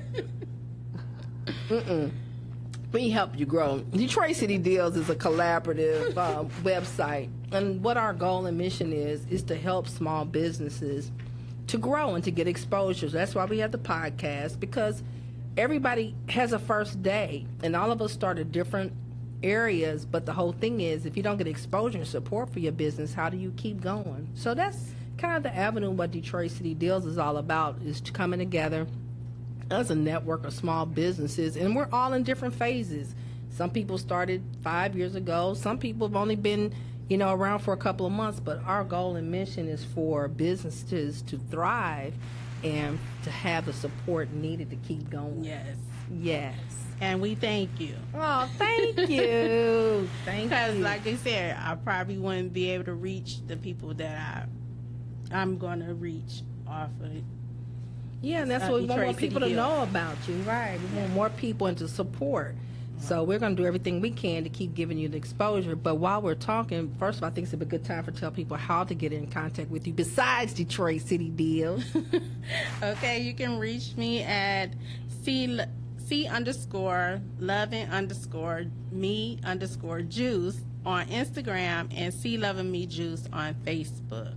Mm-mm. 1.69 2.11
We 2.91 3.09
help 3.09 3.39
you 3.39 3.45
grow. 3.45 3.79
Detroit 3.79 4.35
City 4.35 4.57
Deals 4.57 4.97
is 4.97 5.09
a 5.09 5.15
collaborative 5.15 6.17
uh, 6.17 6.43
website, 6.63 7.29
and 7.53 7.81
what 7.81 7.95
our 7.95 8.13
goal 8.13 8.45
and 8.45 8.57
mission 8.57 8.91
is 8.91 9.25
is 9.29 9.43
to 9.43 9.55
help 9.55 9.87
small 9.87 10.25
businesses 10.25 11.11
to 11.67 11.77
grow 11.77 12.15
and 12.15 12.23
to 12.25 12.31
get 12.31 12.47
exposure. 12.47 13.07
That's 13.07 13.33
why 13.33 13.45
we 13.45 13.59
have 13.59 13.71
the 13.71 13.77
podcast 13.77 14.59
because 14.59 15.01
everybody 15.55 16.13
has 16.27 16.51
a 16.51 16.59
first 16.59 17.01
day, 17.01 17.45
and 17.63 17.75
all 17.75 17.91
of 17.91 18.01
us 18.01 18.11
start 18.11 18.37
at 18.39 18.51
different 18.51 18.91
areas. 19.43 20.05
But 20.05 20.25
the 20.25 20.33
whole 20.33 20.51
thing 20.51 20.81
is, 20.81 21.05
if 21.05 21.17
you 21.17 21.23
don't 21.23 21.37
get 21.37 21.47
exposure 21.47 21.97
and 21.97 22.07
support 22.07 22.51
for 22.51 22.59
your 22.59 22.71
business, 22.71 23.13
how 23.13 23.29
do 23.29 23.37
you 23.37 23.53
keep 23.57 23.81
going? 23.81 24.29
So 24.35 24.53
that's 24.53 24.93
kind 25.17 25.37
of 25.37 25.43
the 25.43 25.55
avenue 25.55 25.91
what 25.91 26.11
Detroit 26.11 26.51
City 26.51 26.73
Deals 26.73 27.05
is 27.05 27.17
all 27.17 27.37
about: 27.37 27.77
is 27.85 28.01
coming 28.01 28.39
together 28.39 28.87
as 29.69 29.89
a 29.89 29.95
network 29.95 30.45
of 30.45 30.53
small 30.53 30.85
businesses, 30.85 31.55
and 31.55 31.75
we're 31.75 31.89
all 31.91 32.13
in 32.13 32.23
different 32.23 32.55
phases. 32.55 33.15
Some 33.51 33.69
people 33.69 33.97
started 33.97 34.41
five 34.63 34.95
years 34.95 35.15
ago. 35.15 35.53
Some 35.53 35.77
people 35.77 36.07
have 36.07 36.15
only 36.15 36.35
been, 36.35 36.73
you 37.09 37.17
know, 37.17 37.33
around 37.33 37.59
for 37.59 37.73
a 37.73 37.77
couple 37.77 38.05
of 38.05 38.11
months. 38.11 38.39
But 38.39 38.63
our 38.65 38.83
goal 38.83 39.17
and 39.17 39.29
mission 39.31 39.67
is 39.67 39.83
for 39.83 40.27
businesses 40.27 41.21
to 41.23 41.37
thrive 41.37 42.13
and 42.63 42.99
to 43.23 43.31
have 43.31 43.65
the 43.65 43.73
support 43.73 44.31
needed 44.31 44.69
to 44.69 44.75
keep 44.77 45.09
going. 45.09 45.43
Yes. 45.43 45.75
Yes. 46.11 46.55
And 46.99 47.19
we 47.19 47.33
thank 47.33 47.79
you. 47.79 47.95
Oh, 48.13 48.47
thank 48.57 49.09
you. 49.09 50.07
thank 50.25 50.43
you. 50.43 50.49
Because, 50.49 50.77
like 50.77 51.07
I 51.07 51.15
said, 51.15 51.57
I 51.59 51.75
probably 51.75 52.17
wouldn't 52.17 52.53
be 52.53 52.69
able 52.71 52.85
to 52.85 52.93
reach 52.93 53.37
the 53.47 53.57
people 53.57 53.93
that 53.95 54.45
I, 55.31 55.35
I'm 55.35 55.57
going 55.57 55.79
to 55.85 55.93
reach 55.95 56.41
off 56.67 56.89
of 57.01 57.15
it. 57.15 57.23
Yeah, 58.21 58.43
and 58.43 58.51
that's 58.51 58.65
uh, 58.65 58.67
what 58.67 58.81
we 58.81 58.87
want 58.87 59.01
more 59.01 59.13
people 59.15 59.39
to 59.39 59.49
know 59.49 59.81
about 59.81 60.15
you, 60.27 60.35
right? 60.43 60.77
We 60.79 60.99
want 60.99 61.13
more 61.13 61.29
people 61.31 61.65
and 61.67 61.77
to 61.79 61.87
support. 61.87 62.55
So 63.01 63.23
we're 63.23 63.39
going 63.39 63.55
to 63.55 63.61
do 63.61 63.67
everything 63.67 63.99
we 63.99 64.11
can 64.11 64.43
to 64.43 64.49
keep 64.49 64.75
giving 64.75 64.97
you 64.97 65.09
the 65.09 65.17
exposure. 65.17 65.75
But 65.75 65.95
while 65.95 66.21
we're 66.21 66.35
talking, 66.35 66.95
first 66.99 67.17
of 67.17 67.23
all, 67.23 67.29
I 67.29 67.33
think 67.33 67.45
it's 67.45 67.53
a 67.53 67.57
good 67.57 67.83
time 67.83 68.03
for 68.03 68.11
tell 68.11 68.29
people 68.29 68.57
how 68.57 68.83
to 68.83 68.93
get 68.93 69.11
in 69.11 69.25
contact 69.27 69.71
with 69.71 69.87
you 69.87 69.93
besides 69.93 70.53
Detroit 70.53 71.01
City 71.01 71.29
Deals. 71.29 71.83
Okay, 72.83 73.21
you 73.21 73.33
can 73.33 73.59
reach 73.59 73.95
me 73.95 74.23
at 74.23 74.73
C, 75.23 75.59
C 75.97 76.27
underscore 76.27 77.21
loving 77.39 77.87
underscore 77.89 78.65
me 78.91 79.39
underscore 79.43 80.01
juice 80.01 80.59
on 80.85 81.05
Instagram 81.07 81.87
and 81.95 82.11
C 82.13 82.37
loving 82.37 82.71
me 82.71 82.87
juice 82.87 83.27
on 83.31 83.53
Facebook. 83.63 84.33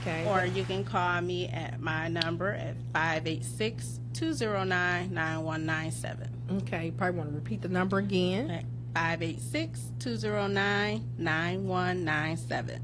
Okay. 0.00 0.24
Or 0.26 0.46
you 0.46 0.64
can 0.64 0.84
call 0.84 1.20
me 1.20 1.48
at 1.48 1.80
my 1.80 2.08
number 2.08 2.50
at 2.50 2.76
586 2.92 4.00
209 4.14 5.12
9197. 5.12 6.28
okay. 6.62 6.86
You 6.86 6.92
probably 6.92 7.18
want 7.18 7.30
to 7.30 7.34
repeat 7.34 7.62
the 7.62 7.68
number 7.68 7.98
again. 7.98 8.66
586 8.94 9.92
209 9.98 11.08
9197. 11.18 12.80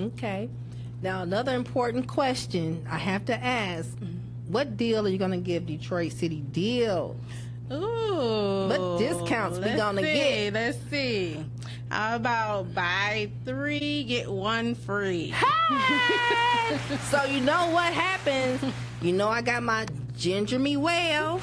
Okay. 0.00 0.48
Now, 1.02 1.22
another 1.22 1.54
important 1.54 2.06
question 2.06 2.84
I 2.90 2.98
have 2.98 3.24
to 3.26 3.34
ask 3.34 3.88
mm-hmm. 3.88 4.52
what 4.52 4.76
deal 4.76 5.06
are 5.06 5.10
you 5.10 5.18
going 5.18 5.30
to 5.30 5.36
give 5.38 5.66
Detroit 5.66 6.12
City 6.12 6.40
Deals? 6.40 7.16
Ooh. 7.72 8.66
What 8.68 8.98
discounts 8.98 9.58
we 9.58 9.72
gonna 9.76 10.02
see, 10.02 10.14
get? 10.14 10.52
Let's 10.52 10.78
see. 10.90 11.44
How 11.90 12.14
about 12.14 12.72
buy 12.72 13.32
three, 13.44 14.04
get 14.04 14.30
one 14.30 14.76
free? 14.76 15.34
Hey! 15.34 16.78
so 17.10 17.24
you 17.24 17.40
know 17.40 17.68
what 17.70 17.92
happens? 17.92 18.62
You 19.02 19.12
know 19.12 19.28
I 19.28 19.42
got 19.42 19.64
my 19.64 19.86
ginger 20.16 20.60
me 20.60 20.76
well. 20.76 21.40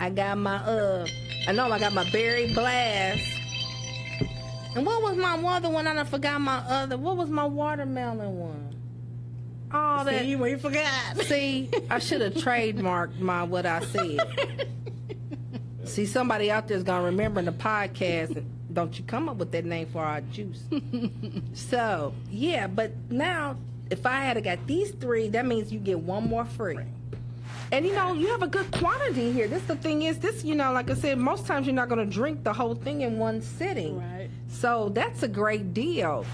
I 0.00 0.08
got 0.08 0.38
my 0.38 0.56
uh 0.56 1.06
I 1.46 1.52
know 1.52 1.70
I 1.70 1.78
got 1.78 1.92
my 1.92 2.08
berry 2.10 2.54
blast. 2.54 3.22
And 4.74 4.86
what 4.86 5.02
was 5.02 5.16
my 5.16 5.34
other 5.34 5.68
one? 5.68 5.86
I 5.86 5.94
done 5.94 6.06
forgot 6.06 6.40
my 6.40 6.56
other 6.56 6.96
what 6.96 7.18
was 7.18 7.28
my 7.28 7.44
watermelon 7.44 8.38
one? 8.38 8.76
Oh 9.74 10.04
that 10.04 10.22
See, 10.22 10.36
we 10.36 10.54
forgot. 10.54 11.18
See, 11.24 11.68
I 11.90 11.98
should 11.98 12.22
have 12.22 12.34
trademarked 12.34 13.18
my 13.18 13.42
what 13.42 13.66
I 13.66 13.80
said. 13.84 14.68
See, 15.84 16.06
somebody 16.06 16.50
out 16.50 16.66
there's 16.66 16.82
gonna 16.82 17.04
remember 17.04 17.40
in 17.40 17.46
the 17.46 17.52
podcast. 17.52 18.42
Don't 18.76 18.98
you 18.98 19.06
come 19.06 19.26
up 19.30 19.38
with 19.38 19.52
that 19.52 19.64
name 19.64 19.86
for 19.86 20.04
our 20.04 20.20
juice? 20.20 20.62
so 21.54 22.12
yeah, 22.30 22.66
but 22.66 22.92
now 23.08 23.56
if 23.88 24.04
I 24.04 24.20
had 24.20 24.44
got 24.44 24.66
these 24.66 24.90
three, 24.90 25.28
that 25.28 25.46
means 25.46 25.72
you 25.72 25.78
get 25.78 25.98
one 25.98 26.28
more 26.28 26.44
free. 26.44 26.78
And 27.72 27.86
you 27.86 27.94
know, 27.94 28.12
you 28.12 28.26
have 28.28 28.42
a 28.42 28.46
good 28.46 28.70
quantity 28.72 29.32
here. 29.32 29.48
This 29.48 29.62
the 29.62 29.76
thing 29.76 30.02
is, 30.02 30.18
this 30.18 30.44
you 30.44 30.54
know, 30.54 30.72
like 30.72 30.90
I 30.90 30.94
said, 30.94 31.16
most 31.16 31.46
times 31.46 31.66
you're 31.66 31.74
not 31.74 31.88
gonna 31.88 32.04
drink 32.04 32.44
the 32.44 32.52
whole 32.52 32.74
thing 32.74 33.00
in 33.00 33.18
one 33.18 33.40
sitting. 33.40 33.98
Right. 33.98 34.28
So 34.48 34.90
that's 34.90 35.22
a 35.22 35.28
great 35.28 35.72
deal. 35.72 36.26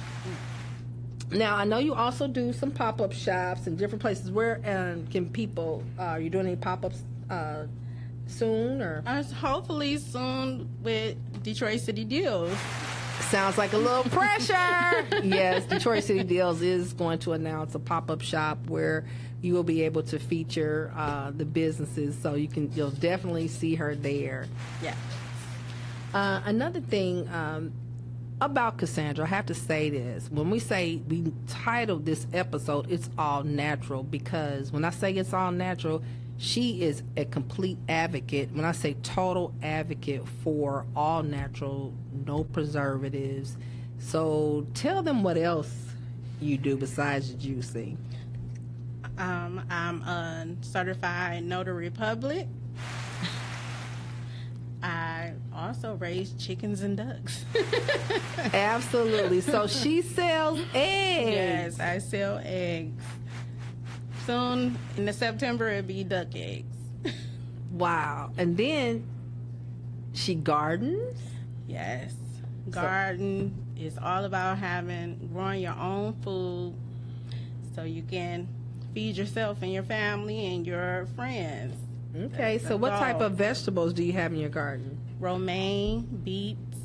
Now 1.31 1.55
I 1.55 1.65
know 1.65 1.79
you 1.79 1.95
also 1.95 2.27
do 2.27 2.53
some 2.53 2.73
pop 2.73 3.01
up 3.01 3.13
shops 3.13 3.69
in 3.69 3.77
different 3.77 4.03
places. 4.03 4.33
Where 4.33 4.61
um, 4.67 5.07
can 5.07 5.31
people? 5.31 5.85
Uh, 5.97 6.03
are 6.03 6.21
you 6.21 6.29
doing 6.29 6.49
any 6.49 6.57
pop 6.57 6.85
ups 6.85 7.05
uh, 7.31 7.67
soon 8.27 8.83
or? 8.83 9.05
Uh, 9.07 9.23
hopefully 9.23 9.97
soon 9.99 10.69
with 10.83 11.17
Detroit 11.43 11.81
City 11.81 12.05
Deals. 12.05 12.57
Sounds 13.31 13.59
like 13.59 13.73
a 13.73 13.79
little 13.79 14.05
pressure. 14.05 14.53
yes, 15.23 15.65
Detroit 15.65 16.05
City 16.05 16.23
Deals 16.23 16.63
is 16.63 16.93
going 16.93 17.19
to 17.21 17.33
announce 17.33 17.75
a 17.75 17.79
pop 17.79 18.11
up 18.11 18.21
shop 18.21 18.59
where 18.69 19.05
you 19.41 19.55
will 19.55 19.65
be 19.65 19.83
able 19.83 20.03
to 20.05 20.19
feature 20.19 20.93
uh, 20.97 21.31
the 21.31 21.45
businesses, 21.45 22.17
so 22.21 22.35
you 22.35 22.49
can 22.49 22.73
you'll 22.73 22.91
definitely 22.91 23.49
see 23.49 23.75
her 23.75 23.95
there. 23.95 24.47
Yeah. 24.83 24.95
Uh, 26.15 26.43
another 26.45 26.81
thing 26.81 27.29
um, 27.29 27.73
about 28.41 28.79
Cassandra, 28.79 29.25
I 29.25 29.29
have 29.29 29.47
to 29.47 29.55
say 29.55 29.91
this. 29.91 30.29
When 30.31 30.51
we 30.51 30.59
say 30.59 31.01
we 31.09 31.33
titled 31.49 32.05
this 32.05 32.27
episode, 32.33 32.91
it's 32.91 33.09
all 33.19 33.43
natural 33.43 34.03
because 34.03 34.71
when 34.71 34.85
I 34.85 34.91
say 34.91 35.13
it's 35.13 35.33
all 35.33 35.53
natural, 35.53 36.03
she 36.43 36.83
is 36.83 37.05
a 37.17 37.25
complete 37.25 37.79
advocate. 37.89 38.51
When 38.53 38.65
I 38.65 38.73
say 38.73 38.95
total 39.05 39.55
advocate 39.63 40.27
for 40.43 40.85
all 40.97 41.23
natural, 41.23 41.95
no 42.27 42.43
preservatives. 42.43 43.57
So 44.01 44.67
tell 44.75 45.05
them 45.05 45.23
what 45.23 45.39
else 45.39 45.73
you 46.41 46.59
do 46.59 46.77
besides 46.77 47.33
the 47.33 47.39
juicing? 47.39 47.97
Um, 49.19 49.65
I'm 49.71 50.03
a 50.03 50.49
certified 50.63 51.45
notary 51.45 51.91
public. 51.91 52.49
I 54.83 55.35
also 55.55 55.95
raise 55.95 56.33
chickens 56.33 56.83
and 56.83 56.97
ducks. 56.97 57.45
Absolutely. 58.53 59.43
So 59.43 59.69
she 59.69 60.03
sells 60.03 60.59
eggs. 60.75 61.79
yes, 61.79 61.79
I 61.79 61.99
sell 61.99 62.41
eggs. 62.43 63.01
Soon 64.27 64.79
in 64.97 65.05
the 65.05 65.13
September 65.13 65.69
it'll 65.69 65.87
be 65.87 66.05
duck 66.05 66.29
eggs. 66.35 66.67
Wow. 67.73 68.33
And 68.37 68.55
then 68.55 69.03
she 70.13 70.35
gardens. 70.35 71.19
Yes. 71.67 72.13
Garden 72.69 73.67
is 73.79 73.97
all 73.97 74.25
about 74.25 74.59
having 74.59 75.31
growing 75.33 75.63
your 75.63 75.75
own 75.75 76.13
food 76.23 76.75
so 77.75 77.85
you 77.85 78.03
can 78.03 78.47
feed 78.95 79.17
yourself 79.17 79.63
and 79.63 79.73
your 79.73 79.83
family 79.83 80.55
and 80.55 80.67
your 80.67 81.07
friends. 81.17 81.75
Okay. 82.15 82.59
That's 82.59 82.69
So 82.69 82.77
what 82.77 82.91
type 82.91 83.23
of 83.23 83.33
vegetables 83.33 83.95
do 83.95 84.05
you 84.05 84.13
have 84.13 84.35
in 84.35 84.39
your 84.39 84.51
garden? 84.51 84.99
Romaine, 85.19 86.03
beets, 86.23 86.77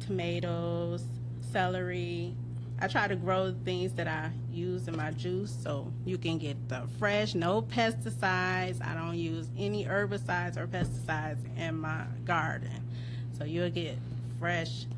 tomatoes, 0.00 1.04
celery. 1.52 2.34
I 2.78 2.88
try 2.88 3.08
to 3.08 3.16
grow 3.16 3.54
things 3.64 3.92
that 3.94 4.06
I 4.06 4.30
use 4.52 4.86
in 4.86 4.96
my 4.96 5.10
juice 5.12 5.54
so 5.62 5.90
you 6.04 6.18
can 6.18 6.36
get 6.38 6.68
the 6.68 6.82
fresh, 6.98 7.34
no 7.34 7.62
pesticides. 7.62 8.84
I 8.86 8.94
don't 8.94 9.16
use 9.16 9.48
any 9.56 9.84
herbicides 9.84 10.58
or 10.58 10.66
pesticides 10.66 11.38
in 11.56 11.78
my 11.78 12.04
garden. 12.24 12.82
So 13.38 13.44
you'll 13.44 13.70
get 13.70 13.96
fresh. 14.38 14.86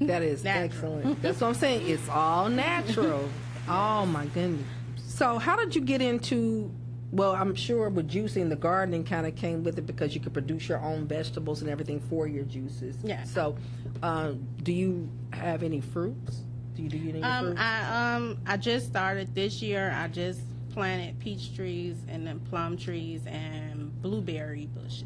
That 0.00 0.22
is 0.22 0.46
excellent. 0.46 1.20
That's 1.22 1.40
what 1.40 1.48
I'm 1.48 1.54
saying. 1.54 1.88
It's 1.88 2.08
all 2.08 2.48
natural. 2.48 3.28
oh 3.68 4.06
my 4.06 4.26
goodness. 4.26 4.64
So 4.98 5.38
how 5.38 5.56
did 5.56 5.74
you 5.74 5.80
get 5.80 6.00
into? 6.00 6.70
Well, 7.10 7.32
I'm 7.32 7.54
sure 7.56 7.88
with 7.88 8.08
juicing, 8.08 8.48
the 8.48 8.56
gardening 8.56 9.02
kind 9.04 9.26
of 9.26 9.34
came 9.34 9.64
with 9.64 9.78
it 9.78 9.86
because 9.86 10.14
you 10.14 10.20
could 10.20 10.32
produce 10.32 10.68
your 10.68 10.78
own 10.80 11.06
vegetables 11.06 11.62
and 11.62 11.70
everything 11.70 12.00
for 12.08 12.28
your 12.28 12.44
juices. 12.44 12.96
Yeah. 13.02 13.24
So, 13.24 13.56
uh, 14.02 14.32
do 14.62 14.72
you 14.72 15.08
have 15.32 15.62
any 15.64 15.80
fruits? 15.80 16.42
Do 16.74 16.82
you 16.82 16.88
do 16.88 17.08
any 17.08 17.22
Um? 17.22 17.54
I 17.58 18.14
um 18.14 18.38
I 18.46 18.56
just 18.56 18.86
started 18.86 19.34
this 19.34 19.60
year. 19.62 19.92
I 19.96 20.08
just 20.08 20.40
planted 20.72 21.18
peach 21.20 21.54
trees 21.54 21.96
and 22.08 22.26
then 22.26 22.40
plum 22.40 22.76
trees 22.78 23.26
and 23.26 23.90
blueberry 24.02 24.66
bushes. 24.66 25.04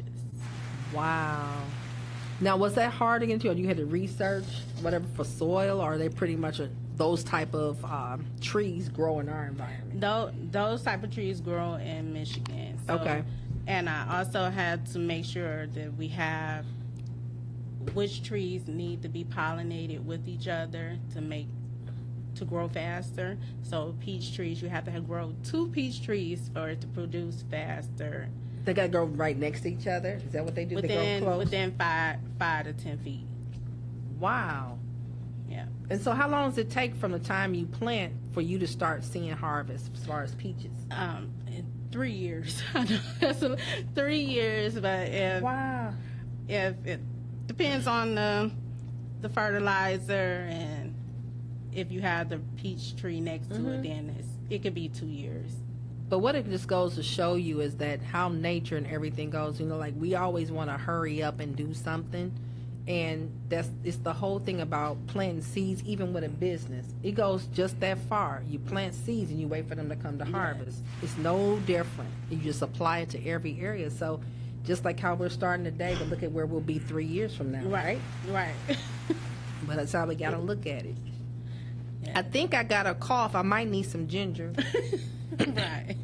wow. 0.93 1.61
Now, 2.39 2.55
was 2.55 2.75
that 2.75 2.91
hard 2.93 3.21
to 3.21 3.27
get 3.27 3.33
into? 3.33 3.49
Or 3.49 3.53
you 3.53 3.67
had 3.67 3.77
to 3.77 3.85
research 3.85 4.45
whatever 4.81 5.05
for 5.15 5.23
soil, 5.23 5.81
or 5.81 5.93
are 5.93 5.97
they 5.97 6.07
pretty 6.07 6.35
much 6.35 6.59
a, 6.59 6.69
those 6.95 7.23
type 7.23 7.55
of 7.55 7.83
um, 7.83 8.25
trees 8.41 8.89
grow 8.89 9.19
in 9.19 9.27
our 9.27 9.45
environment? 9.47 9.99
Those 9.99 10.31
those 10.51 10.83
type 10.83 11.03
of 11.03 11.11
trees 11.11 11.41
grow 11.41 11.73
in 11.75 12.13
Michigan. 12.13 12.77
So, 12.85 12.93
Okay. 12.95 13.23
And 13.65 13.89
I 13.89 14.19
also 14.19 14.49
had 14.49 14.85
to 14.93 14.99
make 14.99 15.25
sure 15.25 15.65
that 15.67 15.97
we 15.97 16.07
have 16.09 16.63
which 17.93 18.23
trees 18.23 18.67
need 18.67 19.01
to 19.01 19.09
be 19.09 19.23
pollinated 19.23 20.03
with 20.03 20.27
each 20.27 20.47
other 20.47 20.97
to 21.13 21.21
make 21.21 21.47
to 22.35 22.45
grow 22.45 22.67
faster. 22.67 23.37
So 23.63 23.95
peach 23.99 24.35
trees, 24.35 24.61
you 24.61 24.69
have 24.69 24.85
to 24.85 24.91
have 24.91 25.07
grow 25.07 25.33
two 25.43 25.67
peach 25.69 26.03
trees 26.03 26.49
for 26.53 26.69
it 26.69 26.81
to 26.81 26.87
produce 26.87 27.43
faster. 27.49 28.29
They 28.63 28.73
got 28.73 28.83
to 28.83 28.87
grow 28.89 29.05
right 29.05 29.35
next 29.37 29.61
to 29.61 29.69
each 29.71 29.87
other. 29.87 30.19
Is 30.25 30.33
that 30.33 30.43
what 30.45 30.53
they 30.53 30.65
do? 30.65 30.75
they 30.75 30.81
Within 30.81 31.23
close. 31.23 31.37
within 31.45 31.71
five 31.77 32.17
five 32.37 32.65
to 32.65 32.73
ten 32.73 32.97
feet. 32.99 33.25
Wow. 34.19 34.77
Yeah. 35.49 35.65
And 35.89 36.01
so, 36.01 36.11
how 36.11 36.27
long 36.29 36.49
does 36.49 36.57
it 36.57 36.69
take 36.69 36.95
from 36.95 37.11
the 37.11 37.19
time 37.19 37.53
you 37.53 37.65
plant 37.65 38.13
for 38.33 38.41
you 38.41 38.59
to 38.59 38.67
start 38.67 39.03
seeing 39.03 39.31
harvest 39.31 39.89
as 39.95 40.05
far 40.05 40.21
as 40.21 40.35
peaches? 40.35 40.71
Um, 40.91 41.31
three 41.91 42.11
years. 42.11 42.61
I 42.73 42.83
know 42.83 42.99
that's 43.19 43.43
three 43.95 44.19
years, 44.19 44.75
but 44.79 45.07
if 45.09 45.41
Wow. 45.41 45.93
if 46.49 46.75
it 46.85 46.99
depends 47.47 47.87
on 47.87 48.15
the 48.15 48.51
the 49.21 49.29
fertilizer 49.29 50.47
and 50.49 50.93
if 51.73 51.91
you 51.91 52.01
have 52.01 52.29
the 52.29 52.39
peach 52.57 52.95
tree 52.95 53.19
next 53.19 53.47
to 53.47 53.55
Mm-hmm. 53.55 53.67
it, 53.69 53.83
then 53.83 54.15
it's, 54.19 54.27
it 54.49 54.63
could 54.63 54.73
be 54.73 54.89
two 54.89 55.05
years. 55.07 55.51
But 56.09 56.19
what 56.19 56.35
it 56.35 56.49
just 56.49 56.67
goes 56.67 56.95
to 56.95 57.03
show 57.03 57.35
you 57.35 57.59
is 57.61 57.75
that 57.77 58.01
how 58.01 58.29
nature 58.29 58.77
and 58.77 58.87
everything 58.87 59.29
goes. 59.29 59.59
You 59.59 59.65
know, 59.65 59.77
like 59.77 59.93
we 59.97 60.15
always 60.15 60.51
want 60.51 60.69
to 60.69 60.77
hurry 60.77 61.21
up 61.21 61.39
and 61.41 61.55
do 61.55 61.73
something, 61.73 62.31
and 62.87 63.29
that's 63.49 63.69
it's 63.83 63.97
the 63.97 64.13
whole 64.13 64.39
thing 64.39 64.61
about 64.61 65.05
planting 65.07 65.41
seeds. 65.41 65.83
Even 65.83 66.13
with 66.13 66.23
a 66.23 66.29
business, 66.29 66.85
it 67.03 67.11
goes 67.13 67.45
just 67.47 67.79
that 67.81 67.97
far. 68.07 68.41
You 68.47 68.57
plant 68.59 68.95
seeds 68.95 69.29
and 69.31 69.39
you 69.39 69.47
wait 69.47 69.67
for 69.67 69.75
them 69.75 69.89
to 69.89 69.95
come 69.97 70.17
to 70.19 70.25
harvest. 70.25 70.81
It's 71.03 71.17
no 71.17 71.57
different. 71.65 72.09
You 72.29 72.37
just 72.37 72.61
apply 72.61 72.99
it 72.99 73.09
to 73.09 73.27
every 73.27 73.59
area. 73.59 73.91
So, 73.91 74.21
just 74.67 74.83
like 74.83 74.99
how 74.99 75.15
we're 75.15 75.29
starting 75.29 75.63
today, 75.63 75.95
but 75.97 76.09
look 76.09 76.23
at 76.23 76.31
where 76.31 76.45
we'll 76.45 76.59
be 76.59 76.77
three 76.77 77.05
years 77.05 77.33
from 77.35 77.51
now. 77.51 77.63
Right, 77.63 77.99
right. 78.29 78.53
But 79.65 79.77
that's 79.77 79.91
how 79.91 80.05
we 80.05 80.15
got 80.15 80.31
to 80.31 80.37
look 80.37 80.67
at 80.67 80.85
it. 80.85 80.95
Yeah. 82.03 82.19
I 82.19 82.21
think 82.21 82.53
I 82.53 82.63
got 82.63 82.85
a 82.85 82.93
cough. 82.93 83.35
I 83.35 83.41
might 83.41 83.67
need 83.67 83.83
some 83.83 84.07
ginger. 84.07 84.53
right. 85.39 85.95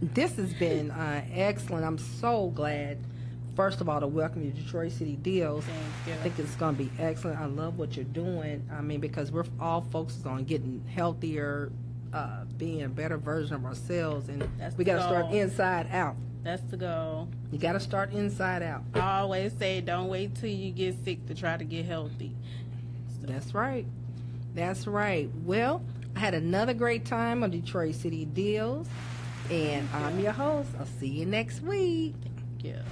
This 0.00 0.36
has 0.36 0.54
been 0.54 0.90
uh, 0.90 1.24
excellent. 1.34 1.84
I'm 1.84 1.98
so 1.98 2.48
glad, 2.54 2.98
first 3.56 3.80
of 3.80 3.88
all, 3.88 4.00
to 4.00 4.06
welcome 4.06 4.44
you 4.44 4.52
to 4.52 4.56
Detroit 4.56 4.92
City 4.92 5.16
Deals. 5.16 5.64
I 6.06 6.12
think 6.22 6.38
it's 6.38 6.54
going 6.54 6.76
to 6.76 6.84
be 6.84 6.90
excellent. 6.98 7.38
I 7.38 7.46
love 7.46 7.76
what 7.76 7.96
you're 7.96 8.04
doing. 8.04 8.66
I 8.72 8.80
mean, 8.80 9.00
because 9.00 9.32
we're 9.32 9.44
all 9.60 9.82
focused 9.82 10.24
on 10.24 10.44
getting 10.44 10.82
healthier, 10.94 11.70
uh, 12.14 12.44
being 12.56 12.82
a 12.82 12.88
better 12.88 13.18
version 13.18 13.56
of 13.56 13.64
ourselves, 13.66 14.28
and 14.28 14.48
That's 14.58 14.76
we 14.76 14.84
got 14.84 14.96
to 14.96 15.02
start 15.02 15.34
inside 15.34 15.88
out. 15.90 16.16
That's 16.42 16.62
the 16.70 16.76
goal. 16.76 17.28
You 17.52 17.58
got 17.58 17.72
to 17.72 17.80
start 17.80 18.12
inside 18.12 18.62
out. 18.62 18.82
I 18.94 19.20
always 19.20 19.52
say, 19.58 19.80
don't 19.80 20.08
wait 20.08 20.34
till 20.34 20.50
you 20.50 20.70
get 20.70 21.04
sick 21.04 21.26
to 21.26 21.34
try 21.34 21.56
to 21.56 21.64
get 21.64 21.84
healthy. 21.84 22.34
That's 23.22 23.54
right. 23.54 23.84
That's 24.54 24.86
right. 24.86 25.28
Well, 25.44 25.82
I 26.16 26.20
had 26.20 26.34
another 26.34 26.74
great 26.74 27.04
time 27.04 27.42
on 27.42 27.50
Detroit 27.50 27.94
City 27.94 28.24
Deals, 28.24 28.88
and 29.50 29.88
I'm 29.92 30.18
your 30.18 30.32
host. 30.32 30.70
I'll 30.78 30.86
see 30.86 31.08
you 31.08 31.26
next 31.26 31.60
week. 31.60 32.14
Yeah. 32.60 32.82